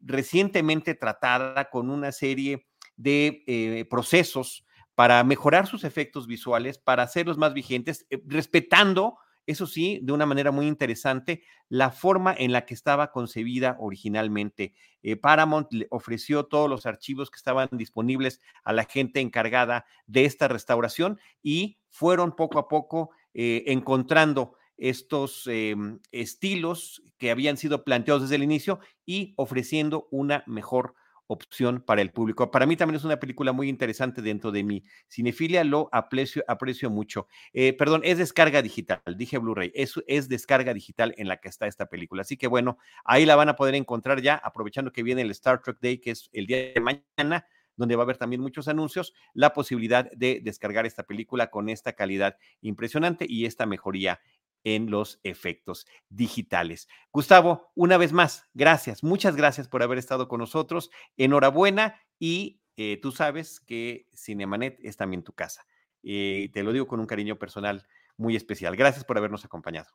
[0.00, 2.66] recientemente tratada con una serie
[2.96, 4.64] de eh, procesos
[4.94, 10.26] para mejorar sus efectos visuales, para hacerlos más vigentes, eh, respetando, eso sí, de una
[10.26, 14.74] manera muy interesante, la forma en la que estaba concebida originalmente.
[15.02, 20.24] Eh, Paramount le ofreció todos los archivos que estaban disponibles a la gente encargada de
[20.24, 28.22] esta restauración y fueron poco a poco encontrando estos em, estilos que habían sido planteados
[28.22, 30.94] desde el inicio y ofreciendo una mejor
[31.26, 32.50] opción para el público.
[32.50, 36.90] Para mí también es una película muy interesante dentro de mi cinefilia, lo aprecio, aprecio
[36.90, 37.26] mucho.
[37.52, 41.66] Eh, perdón, es descarga digital, dije Blu-ray, es, es descarga digital en la que está
[41.66, 42.22] esta película.
[42.22, 45.62] Así que bueno, ahí la van a poder encontrar ya, aprovechando que viene el Star
[45.62, 47.46] Trek Day, que es el día de mañana
[47.76, 51.92] donde va a haber también muchos anuncios, la posibilidad de descargar esta película con esta
[51.92, 54.20] calidad impresionante y esta mejoría
[54.66, 56.88] en los efectos digitales.
[57.12, 60.90] Gustavo, una vez más, gracias, muchas gracias por haber estado con nosotros.
[61.16, 65.64] Enhorabuena y eh, tú sabes que Cinemanet es también tu casa.
[66.02, 67.86] Eh, te lo digo con un cariño personal
[68.16, 68.74] muy especial.
[68.74, 69.92] Gracias por habernos acompañado.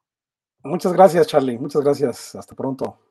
[0.63, 1.57] Muchas gracias, Charlie.
[1.57, 2.35] Muchas gracias.
[2.35, 3.10] Hasta pronto.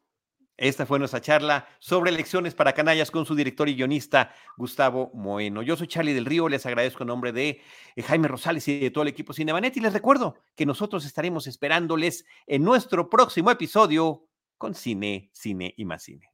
[0.60, 5.62] Esta fue nuestra charla sobre elecciones para canallas con su director y guionista Gustavo Moeno.
[5.62, 7.62] Yo soy Charlie del Río, les agradezco en nombre de
[7.96, 11.46] eh, Jaime Rosales y de todo el equipo Cinemanet y les recuerdo que nosotros estaremos
[11.46, 14.26] esperándoles en nuestro próximo episodio
[14.58, 16.30] con Cine, Cine y más Cine.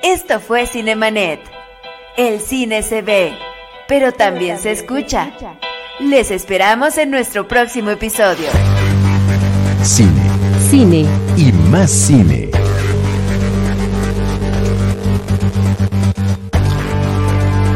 [0.00, 1.40] Esto fue Cinemanet.
[2.16, 3.36] El cine se ve,
[3.88, 5.36] pero también se escucha.
[5.98, 8.48] Les esperamos en nuestro próximo episodio.
[9.82, 10.25] Cine.
[10.70, 11.06] Cine.
[11.36, 12.55] Y más cine.